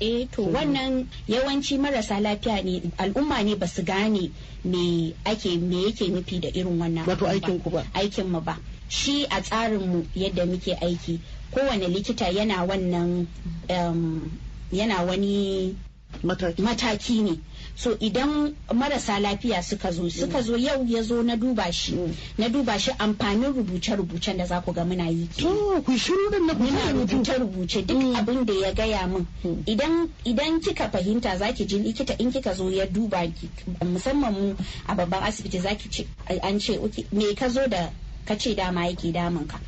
eh 0.00 0.26
to 0.30 0.42
wannan 0.46 1.06
yawanci 1.28 1.78
marasa 1.78 2.20
lafiya 2.20 2.62
ne 2.64 2.82
al'umma 2.98 3.42
ne 3.44 3.54
ba 3.56 3.66
su 3.66 3.82
gane 3.82 4.30
me 4.64 5.12
ake 5.26 5.58
me 5.58 5.84
yake 5.90 6.08
nufi 6.08 6.40
da 6.40 6.48
irin 6.48 6.78
wannan 6.78 7.04
Wato 7.06 7.26
aikin 7.26 7.58
ku 7.62 7.70
ba. 7.70 7.84
aikin 7.94 8.30
mu 8.30 8.40
ba 8.40 8.56
shi 8.88 9.26
a 9.26 9.42
tsarin 9.42 9.82
mu 9.86 10.06
yadda 10.14 10.46
muke 10.46 10.72
aiki 10.80 11.18
kowane 11.50 11.88
likita 11.88 12.30
yana 12.30 12.62
wannan 12.64 13.26
um, 13.68 14.30
yana 14.72 15.02
wani 15.02 15.74
mataki 16.22 16.62
mataki 16.62 17.22
ne 17.22 17.34
so 17.78 17.94
idan 18.00 18.54
marasa 18.74 19.20
lafiya 19.20 19.62
suka 19.62 19.92
zo 19.92 20.08
suka 20.10 20.42
zo 20.42 20.56
yau 20.56 20.84
ya 20.88 21.02
zo 21.02 21.22
na 21.22 21.36
duba 21.36 21.72
shi 21.72 21.94
na 22.38 22.48
duba 22.48 22.78
shi 22.78 22.90
amfanin 22.98 23.52
rubuce-rubucen 23.54 24.36
da 24.36 24.44
za 24.46 24.60
ku 24.60 24.72
ga 24.72 24.84
muna 24.84 25.06
yi 25.06 25.28
to 25.38 25.78
ku 25.86 25.92
shiru 25.98 26.26
din 26.30 26.46
na 26.46 26.54
ku 26.54 26.62
muna 26.62 26.80
shiru 26.80 27.06
rubuce-rubuce 27.06 27.86
duk 27.86 28.16
abin 28.18 28.44
da 28.44 28.52
ya 28.52 28.72
gaya 28.74 29.06
min. 29.06 29.26
Idan 29.66 30.10
idan 30.24 30.60
kika 30.60 30.90
fahimta 30.90 31.36
zaki 31.38 31.64
ji 31.66 31.78
likita 31.78 32.18
in 32.18 32.32
kika 32.32 32.54
zo 32.54 32.68
ya 32.68 32.84
duba 32.86 33.22
ki 33.30 33.48
musamman 33.86 34.32
mu 34.34 34.56
a 34.88 34.94
babban 34.96 35.22
asibiti 35.22 35.60
zaki 35.60 35.88
ce 35.88 36.06
an 36.42 36.58
ce 36.58 36.78
"Okay, 36.82 37.06
me 37.12 37.32
ka 37.34 37.48
zo 37.48 37.62
da 37.68 37.90
ka 38.26 38.34
ce 38.34 38.54
dama 38.54 38.86
yake 38.90 39.12
damun 39.12 39.46
ka? 39.46 39.60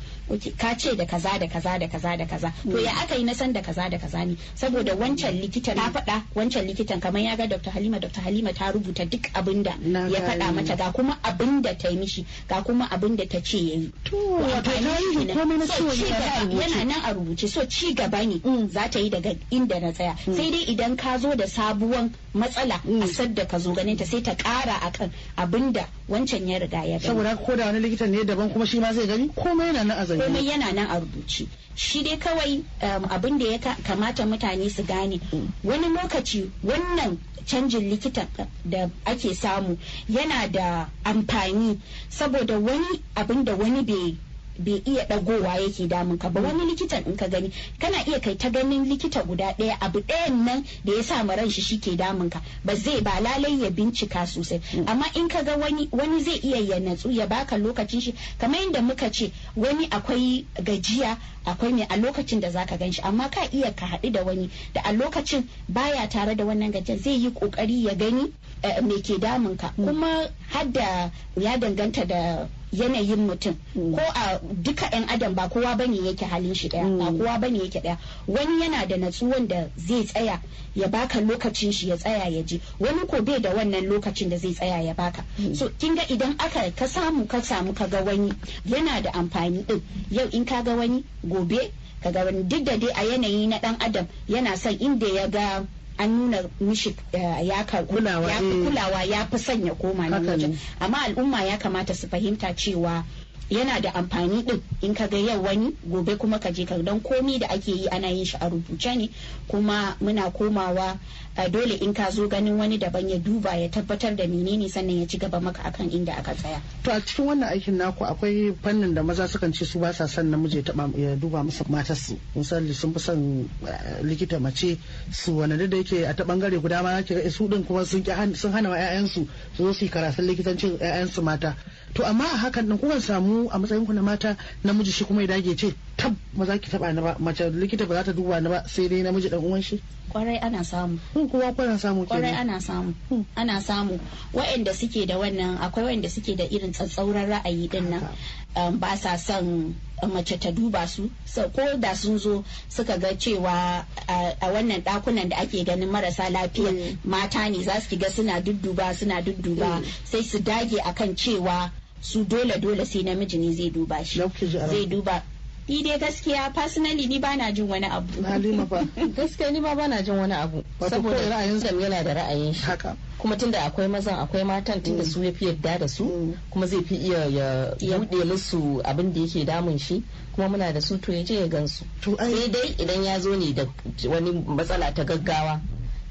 Ka 0.57 0.73
ce 0.75 0.95
da 0.95 1.05
kaza 1.05 1.37
da 1.39 1.47
kaza 1.47 1.77
da 1.79 1.87
kaza 1.87 2.17
da 2.17 2.25
kaza. 2.25 2.53
To 2.63 2.77
ya 2.79 2.91
aka 3.01 3.15
yi 3.15 3.23
na 3.23 3.33
san 3.33 3.51
da 3.53 3.61
kaza 3.61 3.89
da 3.89 3.97
kaza 3.97 4.25
ne. 4.25 4.35
Saboda 4.55 4.95
wancan 4.95 5.39
likitan 5.41 5.75
na 5.75 5.89
faɗa 5.91 6.21
wancan 6.35 6.65
likitan 6.67 6.99
kamar 7.01 7.21
ya 7.21 7.35
ga 7.35 7.47
Dr. 7.47 7.71
Halima 7.71 7.99
Dr. 7.99 8.21
Halima 8.21 8.53
ta 8.53 8.71
rubuta 8.71 9.05
duk 9.09 9.23
abin 9.33 9.63
da 9.63 9.71
ya 10.07 10.19
faɗa 10.21 10.53
mata 10.53 10.75
ga 10.75 10.91
kuma 10.91 11.17
abin 11.23 11.61
da 11.61 11.73
ta 11.75 11.89
yi 11.89 11.97
mishi 11.97 12.25
ga 12.47 12.61
kuma 12.63 12.87
abin 12.91 13.15
da 13.15 13.25
ta 13.25 13.39
ce 13.41 13.57
yayi 13.57 13.91
to 14.03 14.15
wato 14.15 14.61
ta 14.63 14.71
yi 14.79 15.27
komai 15.33 15.57
na 15.57 15.65
ciwon 15.65 15.95
rubuce. 15.95 16.61
yana 16.61 16.85
nan 16.85 17.01
a 17.05 17.13
rubuce. 17.13 17.47
So 17.47 17.65
ci 17.65 17.93
gaba 17.93 18.23
ne 18.25 18.39
za 18.69 18.87
ta 18.89 18.99
yi 18.99 19.09
daga 19.09 19.35
inda 19.51 19.79
na 19.81 19.91
tsaya. 19.91 20.15
Mm. 20.27 20.35
sai 20.35 20.49
dai 20.51 20.63
idan 20.71 20.95
ka 20.97 21.17
zo 21.17 21.35
da 21.35 21.45
sabuwan 21.45 22.11
matsala 22.33 22.79
a 22.85 23.07
sadda 23.07 23.45
ka 23.47 23.57
zo 23.59 23.73
ganin 23.73 23.97
ta 23.97 24.05
sai 24.05 24.21
ta 24.21 24.35
kara 24.35 24.79
akan 24.87 25.11
abin 25.37 25.71
da 25.73 25.85
wancan 26.09 26.47
ya 26.47 26.59
riga 26.59 26.83
ya 26.85 26.99
gani. 26.99 27.07
Saboda 27.07 27.35
ko 27.37 27.55
da 27.55 27.65
wani 27.65 27.79
likitan 27.79 28.09
ne 28.11 28.23
daban 28.23 28.49
kuma 28.51 28.65
shi 28.65 28.79
ma 28.79 28.93
zai 28.93 29.07
gani 29.07 29.27
komai 29.29 29.67
yana 29.73 29.83
nan 29.85 29.97
a 29.97 30.05
komai 30.25 30.45
yana 30.47 30.71
nan 30.73 30.87
a 30.89 30.99
rubuce. 30.99 31.47
Shi 31.75 32.03
dai 32.03 32.17
kawai 32.17 32.63
um, 32.81 33.03
abin 33.09 33.39
da 33.39 33.45
ya 33.45 33.57
ka- 33.57 33.77
kamata 33.83 34.25
mutane 34.25 34.69
su 34.69 34.83
gane. 34.83 35.19
Wani 35.63 35.87
lokaci 35.87 36.49
wannan 36.63 37.17
canjin 37.45 37.89
likitan 37.89 38.27
da 38.65 38.89
ake 39.05 39.33
samu 39.33 39.77
yana 40.09 40.51
da 40.51 40.87
amfani 41.03 41.79
saboda 42.09 42.59
wani 42.59 43.01
abin 43.15 43.43
da 43.45 43.55
wani 43.55 43.81
bai 43.83 44.17
bai 44.59 44.81
iya 44.85 45.05
dagowa 45.05 45.55
yake 45.59 45.87
damun 45.87 46.17
ka 46.17 46.29
ba. 46.29 46.41
Wani 46.41 46.65
likitan 46.65 47.05
in 47.07 47.15
ka 47.17 47.27
gani 47.27 47.51
kana 47.79 47.97
iya 48.07 48.19
kai 48.19 48.35
ta 48.35 48.49
ganin 48.49 48.85
likita 48.85 49.23
guda 49.23 49.53
ɗaya 49.57 49.77
abu 49.81 49.99
ɗayan 50.01 50.45
nan 50.45 50.65
da 50.85 50.93
ya 50.93 51.03
sa 51.03 51.23
ma 51.23 51.35
ran 51.35 51.49
shi 51.49 51.61
shike 51.61 51.95
damun 51.97 52.29
ka 52.29 52.41
ba 52.65 52.75
zai 52.75 53.01
ba 53.01 53.19
lalai 53.21 53.61
ya 53.63 53.69
bincika 53.69 54.25
sosai. 54.27 54.61
Amma 54.87 55.05
in 55.15 55.27
ka 55.27 55.41
ga 55.43 55.57
wani 55.57 55.87
wani 55.91 56.23
zai 56.23 56.39
iya 56.43 56.57
ya 56.61 56.79
natsu 56.79 57.11
ya 57.11 57.27
baka 57.27 57.57
lokacin 57.57 58.01
shi. 58.01 58.13
Kamar 58.39 58.59
yadda 58.61 58.81
muka 58.81 59.09
ce 59.11 59.31
wani 59.55 59.87
akwai 59.89 60.45
gajiya 60.63 61.17
akwai 61.45 61.71
mai 61.73 61.87
a 61.89 61.97
lokacin 61.97 62.39
da 62.39 62.49
zaka 62.51 62.77
gan 62.77 62.91
shi. 62.91 63.01
Amma 63.01 63.29
ka 63.29 63.47
iya 63.53 63.71
ka 63.75 63.85
haɗu 63.85 64.11
da 64.11 64.23
wani 64.23 64.49
da 64.73 64.81
a 64.83 64.91
lokacin 64.93 65.47
baya 65.69 66.07
tare 66.09 66.35
da 66.35 66.43
wannan 66.45 66.71
gajiyar 66.71 66.99
zai 66.99 67.13
yi 67.17 67.29
ƙoƙari 67.31 67.83
ya 67.85 67.93
gani 67.95 68.31
eh, 68.63 68.81
me 68.81 69.01
ke 69.01 69.17
damun 69.19 69.57
ka. 69.57 69.73
Kuma 69.75 70.29
hadda 70.51 71.11
ya 71.35 71.57
danganta 71.57 72.05
da 72.07 72.47
yanayin 72.71 73.27
mutum. 73.27 73.55
Ko 73.73 74.01
a 74.15 74.39
duka 74.63 74.89
'yan 74.91 75.09
adam 75.09 75.35
ba 75.35 75.49
kowa 75.49 75.75
ba 75.77 75.87
ne 75.87 75.97
yake 75.97 76.25
halin 76.25 76.53
shi 76.53 76.69
ɗaya 76.69 76.87
ba 76.97 77.05
kowa 77.11 77.39
ba 77.39 77.49
ne 77.49 77.59
yake 77.59 77.79
ɗaya 77.81 77.97
wani 78.27 78.61
yana 78.61 78.85
da 78.87 78.97
natsuwan 78.97 79.47
da 79.47 79.67
zai 79.77 80.03
tsaya 80.03 80.41
ya 80.75 80.87
baka 80.87 81.19
lokacin 81.21 81.71
shi 81.71 81.89
ya 81.89 81.97
tsaya 81.97 82.29
ya 82.29 82.41
ji. 82.43 82.61
Wani 82.79 83.05
ko 83.07 83.21
bai 83.21 83.39
da 83.39 83.53
wannan 83.53 83.85
lokacin 83.87 84.29
da 84.29 84.37
zai 84.37 84.53
tsaya 84.53 84.81
ya 84.83 84.93
baka. 84.93 85.23
So 85.53 85.69
kin 85.79 85.95
ga 85.95 86.03
idan 86.09 86.35
aka 86.39 86.71
ka 86.71 86.85
samu 86.87 87.27
ka 87.27 87.41
samu 87.41 87.73
ka 87.73 87.87
ga 87.87 88.01
wani 88.03 88.31
yana 88.65 89.01
da 89.01 89.11
amfani 89.11 89.65
din 89.67 89.81
yau 90.09 90.27
in 90.31 90.45
ka 90.45 90.61
ga 90.63 90.75
wani 90.75 91.03
gobe 91.23 91.71
ka 92.03 92.11
ga 92.11 92.23
wani. 92.25 92.43
Duk 92.43 92.63
da 92.63 92.77
dai 92.77 92.89
a 92.95 93.03
yanayi 93.03 93.47
na 93.47 93.59
dan 93.59 93.75
adam 93.79 94.07
yana 94.27 94.57
son 94.57 94.77
inda 94.79 95.07
ya 95.07 95.27
ga 95.27 95.63
an 96.01 96.09
nuna 96.17 96.43
mishi 96.59 96.95
eh, 97.13 97.47
ya 97.47 97.63
Kulawa, 97.63 98.31
ya 98.31 98.39
fi 98.39 98.45
eh. 98.45 98.63
kulawa 98.65 99.03
ya 99.03 99.25
fi 99.27 99.37
son 99.39 99.65
ya 99.65 99.73
koma 99.75 100.09
nan 100.09 100.25
wajen 100.27 100.57
amma 100.79 100.97
al'umma 101.05 101.43
ya 101.43 101.57
kamata 101.57 101.93
su 101.93 102.07
fahimta 102.07 102.53
cewa 102.55 103.03
yana 103.51 103.81
da 103.81 103.91
amfani 103.93 104.43
din 104.45 104.61
in 104.81 104.93
ka 104.95 105.07
ga 105.07 105.17
yau 105.17 105.43
wani 105.43 105.75
gobe 105.85 106.15
kuma 106.17 106.39
ka 106.39 106.51
je 106.51 106.65
ka 106.65 106.77
don 106.77 106.99
komi 107.01 107.37
da 107.39 107.47
ake 107.51 107.67
yi 107.71 107.87
ana 107.91 108.07
yin 108.07 108.25
shi 108.25 108.37
a 108.39 108.49
rubuce 108.49 108.95
ne. 108.95 109.09
Kuma 109.47 109.95
muna 110.01 110.31
komawa 110.31 110.97
a 111.37 111.49
dole 111.49 111.75
in 111.81 111.93
ka 111.93 112.09
zo 112.11 112.27
ganin 112.27 112.57
wani 112.57 112.77
daban 112.77 113.09
ya 113.09 113.17
duba 113.17 113.55
ya 113.55 113.69
tabbatar 113.69 114.15
da 114.15 114.27
menene 114.27 114.69
sannan 114.69 114.99
ya 114.99 115.05
ci 115.07 115.17
gaba 115.17 115.39
maka 115.39 115.63
akan 115.63 115.91
inda 115.91 116.13
aka 116.17 116.33
tsaya. 116.35 116.61
To 116.83 116.91
a 116.91 116.99
cikin 117.01 117.25
wannan 117.25 117.47
aikin 117.51 117.77
naku 117.77 118.03
akwai 118.05 118.55
fannin 118.63 118.93
da 118.93 119.03
maza 119.03 119.27
sukan 119.27 119.53
ce 119.53 119.65
su 119.65 119.79
ba 119.79 119.93
sa 119.93 120.07
son 120.07 120.31
namiji 120.31 120.57
ya 120.57 120.63
taba 120.63 120.89
ya 120.95 121.15
duba 121.15 121.43
musu 121.43 121.63
matarsu. 121.69 122.17
Misali 122.35 122.73
sun 122.73 122.93
fi 122.93 122.99
son 122.99 123.49
eh, 123.67 123.99
likita 124.03 124.39
mace 124.39 124.77
su 125.11 125.37
wani 125.37 125.55
da 125.67 125.77
yake 125.77 126.03
a 126.07 126.13
ta 126.13 126.23
ɓangare 126.23 126.59
guda 126.61 126.83
ma 126.83 127.01
ki 127.01 127.13
ga 127.15 127.29
su 127.29 127.47
din 127.47 127.63
kuma 127.63 127.85
sun 127.85 128.03
sun 128.35 128.51
hana 128.51 128.69
wa 128.69 128.75
ƴaƴansu 128.75 129.27
su 129.55 129.63
zo 129.63 129.73
su 129.73 129.85
yi 129.85 129.91
karatun 129.91 130.25
likitancin 130.27 130.77
ƴaƴansu 130.79 131.23
mata. 131.23 131.55
To 131.93 132.03
amma 132.05 132.23
a 132.23 132.37
hakan 132.47 132.67
din 132.67 132.77
kukan 132.77 133.01
samu 133.01 133.40
a 133.49 133.57
matsayin 133.59 133.85
ku 133.85 133.93
na 133.93 134.01
mata 134.01 134.37
namiji 134.63 134.91
shi 134.91 135.05
kuma 135.05 135.21
ya 135.21 135.27
dage 135.27 135.55
ce 135.57 135.73
tab 135.97 136.15
maza 136.33 136.57
ki 136.59 136.69
taba 136.69 136.93
ni 136.93 137.01
ba. 137.01 137.15
Mace 137.19 137.49
likita 137.49 137.87
ba 137.87 137.95
za 137.95 138.03
ta 138.03 138.11
duba 138.13 138.39
ni 138.41 138.49
ba 138.49 138.63
sai 138.67 138.87
dai 138.87 139.01
namiji 139.01 139.29
dan 139.29 139.39
uwan 139.39 139.61
shi. 139.61 139.81
Kwarai 140.11 140.37
ana 140.41 140.63
samu. 140.63 140.99
Kun 141.13 141.29
kowa 141.29 141.53
kuna 141.53 141.77
samu 141.79 142.05
ƙwarai 142.05 142.21
kenan 142.35 142.49
ana 142.49 142.59
samu. 142.61 142.93
Ana 143.35 143.61
samu. 143.61 143.99
Waɗanda 144.33 144.73
suke 144.73 145.05
da 145.07 145.15
wannan 145.17 145.57
akwai 145.57 145.85
waɗanda 145.85 146.09
suke 146.09 146.35
da 146.35 146.43
irin 146.43 146.71
tsatsauran 146.73 147.29
ra'ayi 147.29 147.69
ɗin 147.69 147.89
nan. 147.89 148.07
Um, 148.55 148.79
ba 148.79 148.97
sa 148.97 149.15
son 149.17 149.73
mace 150.03 150.37
ta 150.39 150.51
duba 150.51 150.87
su. 150.87 151.09
Ko 151.55 151.77
da 151.79 151.93
sun 151.93 152.17
zo 152.19 152.43
suka 152.67 152.97
ga 152.99 153.13
cewa 153.15 153.85
a 154.07 154.47
wannan 154.51 154.81
ɗakunan 154.83 155.29
da 155.29 155.37
ake 155.37 155.63
ganin 155.63 155.89
marasa 155.89 156.29
lafiya 156.29 156.97
mata 157.05 157.47
ne 157.49 157.63
za 157.63 157.79
su 157.79 157.95
ga 157.97 158.09
suna 158.09 158.41
dudduba 158.41 158.93
suna 158.93 159.21
dudduba. 159.21 159.81
Sai 160.03 160.21
su 160.23 160.39
dage 160.39 160.77
akan 160.83 161.15
cewa 161.15 161.71
su 162.01 162.23
dole 162.25 162.59
dole 162.59 162.85
sai 162.85 163.03
namiji 163.03 163.37
ne 163.37 163.53
zai 163.53 163.69
duba 163.69 164.03
shi. 164.03 164.19
Zai 164.47 164.85
duba. 164.85 165.21
Ni 165.69 165.83
dai 165.83 165.97
gaskiya 165.99 166.51
personally 166.53 167.05
ni 167.07 167.19
bana 167.19 167.51
jin 167.53 167.67
wani 167.69 167.85
abu. 167.85 168.21
Halima 168.23 168.65
fa. 168.65 168.83
Gaskiya 169.15 169.51
ni 169.53 169.61
ba 169.61 169.75
bana 169.75 170.01
jin 170.03 170.17
wani 170.17 170.33
abu. 170.33 170.63
Saboda 170.79 171.15
ra'ayin 171.29 171.61
Adam 171.63 171.79
yana 171.79 172.03
da 172.03 172.13
ra'ayin 172.13 172.53
shi. 172.53 172.65
Haka. 172.65 172.97
Kuma 173.17 173.37
tunda 173.37 173.59
akwai 173.63 173.87
mazan 173.87 174.19
akwai 174.19 174.43
matan 174.43 174.81
tunda 174.83 175.05
su 175.05 175.23
ya 175.23 175.31
fi 175.31 175.45
yadda 175.45 175.77
da 175.79 175.87
su 175.87 176.03
Mm. 176.03 176.33
kuma 176.49 176.65
zai 176.67 176.83
fi 176.83 176.95
iya 176.95 177.25
ya 177.29 177.75
Ya- 177.79 177.99
buɗe 177.99 178.25
musu 178.25 178.81
abin 178.83 179.13
da 179.13 179.21
yake 179.21 179.45
damun 179.45 179.77
shi 179.77 180.03
kuma 180.35 180.49
muna 180.49 180.73
da 180.73 180.81
su 180.81 180.97
to 180.97 181.13
ya 181.13 181.23
je 181.23 181.35
ya 181.35 181.47
gansu 181.47 181.85
sai 182.17 182.49
dai 182.49 182.75
idan 182.79 183.03
ya 183.03 183.19
zo 183.19 183.35
ne 183.35 183.53
da 183.53 183.65
wani 184.09 184.31
matsala 184.47 184.91
ta 184.93 185.03
gaggawa 185.05 185.61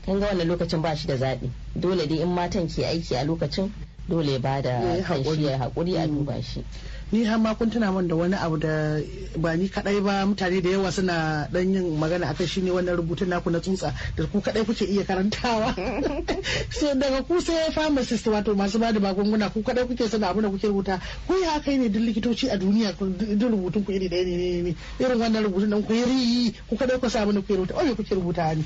kan 0.07 0.20
ga 0.20 0.26
wannan 0.26 0.46
lokacin 0.48 0.81
ba 0.81 0.94
shi 0.96 1.07
da 1.09 1.16
zaɓi. 1.16 1.50
Dole 1.74 2.07
dai 2.07 2.20
in 2.22 2.29
matan 2.33 2.68
ke 2.68 2.87
aiki 2.87 3.14
a 3.16 3.24
lokacin 3.26 3.68
dole 4.11 4.38
ba 4.42 4.59
da 4.61 4.83
yi 4.99 5.03
kan 5.07 5.23
haƙuri. 5.23 5.37
shi 5.38 5.44
ya 5.46 5.59
haƙuri 5.59 5.94
a 5.96 6.03
Mm. 6.07 6.14
duba 6.18 6.42
shi. 6.42 6.64
Ni 7.12 7.25
har 7.27 7.38
ma 7.42 7.55
kun 7.59 7.70
tuna 7.70 7.90
min 7.90 8.07
da 8.07 8.14
wani 8.14 8.35
abu 8.38 8.57
da 8.59 9.03
ba 9.38 9.57
ni 9.59 9.66
kadai 9.68 9.99
ba 9.99 10.23
mutane 10.27 10.62
da 10.62 10.70
yawa 10.70 10.92
suna 10.94 11.49
dan 11.51 11.75
yin 11.75 11.99
magana 11.99 12.31
akan 12.31 12.46
shine 12.46 12.70
wannan 12.70 12.94
rubutun 13.03 13.27
naku 13.27 13.51
na 13.51 13.59
tsutsa 13.59 13.90
da 14.14 14.27
ku 14.31 14.38
kadai 14.40 14.62
kuke 14.62 14.87
iya 14.87 15.03
karantawa. 15.03 15.75
So 16.70 16.94
daga 16.94 17.27
ku 17.27 17.40
sai 17.42 17.70
pharmacist 17.75 18.27
wato 18.31 18.55
masu 18.55 18.79
ba 18.79 18.92
da 18.94 19.01
magunguna 19.03 19.51
ku 19.51 19.59
kadai 19.62 19.90
kuke 19.90 20.07
suna 20.09 20.31
abu 20.31 20.40
da 20.40 20.49
kuke 20.55 20.70
rubuta. 20.70 21.01
Ko 21.27 21.35
ya 21.35 21.59
kai 21.59 21.79
ne 21.83 21.88
duk 21.90 22.03
likitoci 22.14 22.46
a 22.46 22.55
duniya 22.57 22.94
ku- 22.96 23.11
duk 23.11 23.51
rubutun 23.59 23.83
ku 23.85 23.90
iri 23.90 24.07
ɗaya 24.09 24.25
ne 24.27 24.37
ne 24.38 24.62
ne 24.70 24.75
irin 25.03 25.18
wannan 25.18 25.42
rubutun 25.51 25.66
nan 25.68 25.83
ku 25.83 25.92
yi 25.92 26.55
ku 26.70 26.77
kadai 26.79 27.01
ku 27.03 27.09
samu 27.11 27.33
da 27.35 27.40
kuke 27.42 27.59
rubuta. 27.59 27.75
Oye 27.75 27.94
kuke 27.99 28.14
rubuta 28.14 28.55
ne 28.55 28.62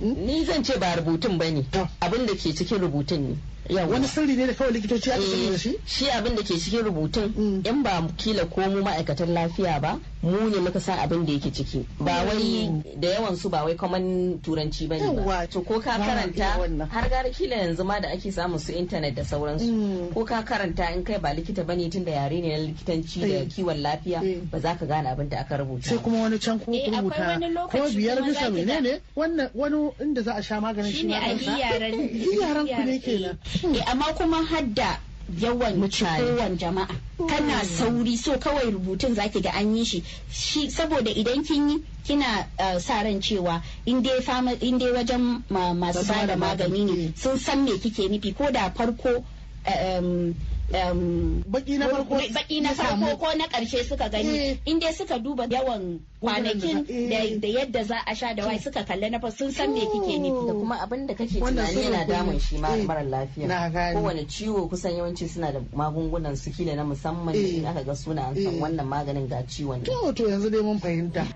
ni 0.00 0.44
zan 0.44 0.62
ce 0.64 0.78
ba 0.78 0.94
rubutun 0.96 1.38
ba 1.38 1.50
ne 1.50 1.62
To. 1.70 1.88
abin 2.00 2.26
da 2.26 2.32
ke 2.34 2.52
cikin 2.54 2.78
rubutun 2.80 3.36
ne 3.68 3.84
wani 3.86 4.06
sirri 4.06 4.34
ne 4.36 4.46
da 4.46 4.52
kawai 4.54 4.72
likitoci 4.72 5.10
aka 5.12 5.22
sani 5.22 5.50
da 5.50 5.56
shi 5.58 5.68
Eh, 5.70 5.78
shi 5.86 6.08
abin 6.10 6.34
da 6.34 6.42
ke 6.42 6.58
cikin 6.58 6.82
rubutun 6.84 7.32
Mm. 7.36 7.62
in 7.66 7.82
ba 7.82 8.02
kila 8.16 8.44
ko 8.46 8.60
mu 8.70 8.82
ma'aikatan 8.82 9.32
lafiya 9.32 9.80
ba 9.80 9.98
mu 10.24 10.48
ne 10.50 10.58
muka 10.60 10.80
san 10.80 10.98
abin 10.98 11.24
da 11.26 11.32
yake 11.32 11.52
ciki. 11.52 11.84
Ba 12.00 12.24
wai 12.24 12.72
da 12.96 13.08
yawan 13.08 13.36
su 13.36 13.48
ba 13.48 13.64
wai 13.64 13.76
kaman 13.76 14.40
turanci 14.40 14.88
ba 14.88 14.96
ne 14.96 15.12
ba. 15.22 15.46
To 15.46 15.60
ko 15.60 15.80
ka 15.80 15.98
karanta 16.00 16.56
har 16.90 17.08
gara 17.08 17.28
kila 17.30 17.56
yanzu 17.56 17.84
ma 17.84 18.00
da 18.00 18.08
ake 18.08 18.32
samun 18.32 18.58
su 18.58 18.72
intanet 18.72 19.14
da 19.14 19.22
sauransu. 19.22 19.68
Mm. 19.68 20.14
ko 20.14 20.24
ka 20.24 20.42
karanta 20.42 20.88
in 20.96 21.04
kai 21.04 21.18
ba 21.18 21.34
likita 21.34 21.64
ba 21.66 21.74
ne 21.76 21.88
tunda 21.90 22.10
yare 22.10 22.40
ne 22.40 22.48
na 22.56 22.58
likitanci 22.72 23.20
da 23.20 23.26
Eh. 23.26 23.46
kiwon 23.46 23.82
lafiya 23.82 24.22
Eh. 24.24 24.40
ba 24.50 24.58
za 24.60 24.74
ka 24.78 24.86
gane 24.86 25.06
abin 25.10 25.28
da 25.28 25.38
aka 25.40 25.56
rubuta 25.58 25.88
sai 25.88 25.98
kuma 25.98 26.22
wani 26.22 26.38
can 26.38 26.58
ko 26.58 26.72
Eh, 26.72 26.88
rubuta 26.88 27.38
ko 27.68 27.78
biyar 27.92 28.16
kuma 28.18 28.28
bisa 28.32 28.50
menene 28.50 29.00
wannan 29.16 29.50
wani 29.54 29.90
inda 30.00 30.22
za 30.22 30.32
a 30.36 30.42
sha 30.42 30.60
maganin 30.60 30.92
shi 30.92 31.06
ma 31.06 31.16
a 31.20 31.34
yaran 31.36 31.92
yaran 32.40 32.66
ku 32.66 32.82
ne 32.84 32.98
kenan. 32.98 33.36
Eh, 33.76 33.82
amma 33.90 34.04
kuma 34.16 34.40
hadda 34.46 34.98
yawan 35.38 35.76
Mutane. 35.76 36.18
kowan 36.36 36.58
jama'a. 36.58 36.94
Kana 37.28 37.64
sauri 37.64 38.16
so 38.16 38.36
kawai 38.38 38.70
rubutun 38.70 39.14
zaki 39.14 39.40
ga 39.40 39.50
an 39.54 39.76
yi 39.76 39.84
shi. 39.84 40.02
Shi 40.30 40.68
saboda 40.70 41.10
idan 41.10 41.44
kin 41.46 41.68
yi 41.70 41.84
kina 42.04 42.46
uh, 42.58 42.78
sa 42.78 43.02
ran 43.02 43.20
cewa 43.20 43.62
in 43.86 44.02
dai 44.02 44.20
wajen 44.92 45.42
ma, 45.50 45.72
masu 45.74 45.98
Masu 46.04 46.08
ba 46.08 46.26
da 46.26 46.36
ba 46.36 46.56
da 46.56 46.64
magani 46.68 46.84
ne 46.86 47.12
sun 47.16 47.38
san 47.38 47.64
me 47.64 47.78
kike 47.78 48.08
nufi. 48.08 48.34
Ko 48.36 48.50
da 48.50 48.70
farko 48.70 49.24
um, 49.66 50.34
baki 50.72 51.78
na 51.78 51.88
farko 51.88 52.14
baki 52.32 52.60
na 52.60 52.74
farko 52.74 53.16
ko 53.16 53.26
na 53.36 53.46
ƙarshe 53.46 53.84
suka 53.84 54.08
gani 54.08 54.58
in 54.66 54.78
dai 54.80 54.92
suka 54.92 55.18
duba 55.18 55.46
yawan 55.50 56.00
kwanakin 56.20 56.86
da 57.40 57.48
yadda 57.48 57.84
za 57.84 57.96
a 58.06 58.14
sha 58.14 58.34
da 58.34 58.46
wai 58.46 58.58
suka 58.58 58.84
kalle 58.84 59.10
na 59.10 59.18
sun 59.30 59.52
san 59.52 59.72
me 59.72 59.80
kike 59.80 60.18
nufi 60.18 60.46
da 60.46 60.52
kuma 60.52 60.76
abin 60.80 61.06
da 61.06 61.14
kake 61.14 61.40
tunani 61.40 61.84
yana 61.84 62.04
damun 62.06 62.40
shi 62.40 62.58
mara 62.58 63.02
lafiya. 63.02 63.94
Kowane 63.94 64.24
ciwo 64.26 64.68
kusan 64.68 64.96
yawanci 64.96 65.28
suna 65.28 65.52
da 65.52 65.60
magungunan 65.76 66.36
su 66.36 66.50
kila 66.50 66.74
na 66.76 66.84
musamman 66.84 67.34
in 67.34 67.66
aka 67.66 67.84
ga 67.84 67.94
suna 67.94 68.22
an 68.28 68.34
san 68.34 68.54
wannan 68.60 68.86
maganin 68.88 69.28
ga 69.28 69.42
ciwon 69.46 69.84
to 69.84 70.12
to 70.12 70.24
yanzu 70.28 70.50
dai 70.50 70.62
mun 70.62 70.78
fahimta. 70.80 71.26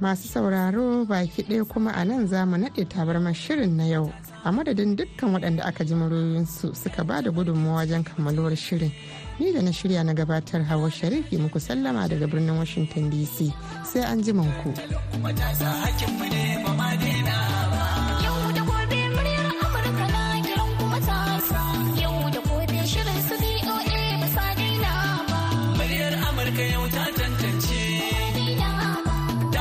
Masu 0.00 0.28
sauraro 0.28 1.04
baki 1.06 1.42
ɗaya 1.46 1.64
kuma 1.68 1.92
a 1.94 2.04
nan 2.04 2.26
za 2.26 2.44
mu 2.46 2.56
naɗe 2.56 2.84
tabarmar 2.88 3.34
shirin 3.34 3.76
na 3.76 3.84
yau. 3.86 4.10
A 4.44 4.50
madadin 4.52 4.96
dukkan 4.96 5.32
waɗanda 5.34 5.62
aka 5.64 5.84
ji 5.84 5.94
muryoyinsu 5.94 6.74
suka 6.74 7.04
ba 7.04 7.22
da 7.22 7.30
gudunmawa 7.30 7.76
wajen 7.86 8.02
kammaluwar 8.04 8.56
shirin 8.56 8.90
ni 9.38 9.52
da 9.52 9.62
na 9.62 9.70
shirya 9.72 10.02
na 10.04 10.12
gabatar 10.14 10.62
hawa 10.64 10.90
sharifi 10.90 11.36
muku 11.38 11.60
sallama 11.60 12.08
daga 12.08 12.26
birnin 12.26 12.58
washington 12.58 13.10
dc 13.10 13.52
sai 13.84 14.02
an 14.02 14.22
ji 14.22 14.32
ku. 14.32 14.74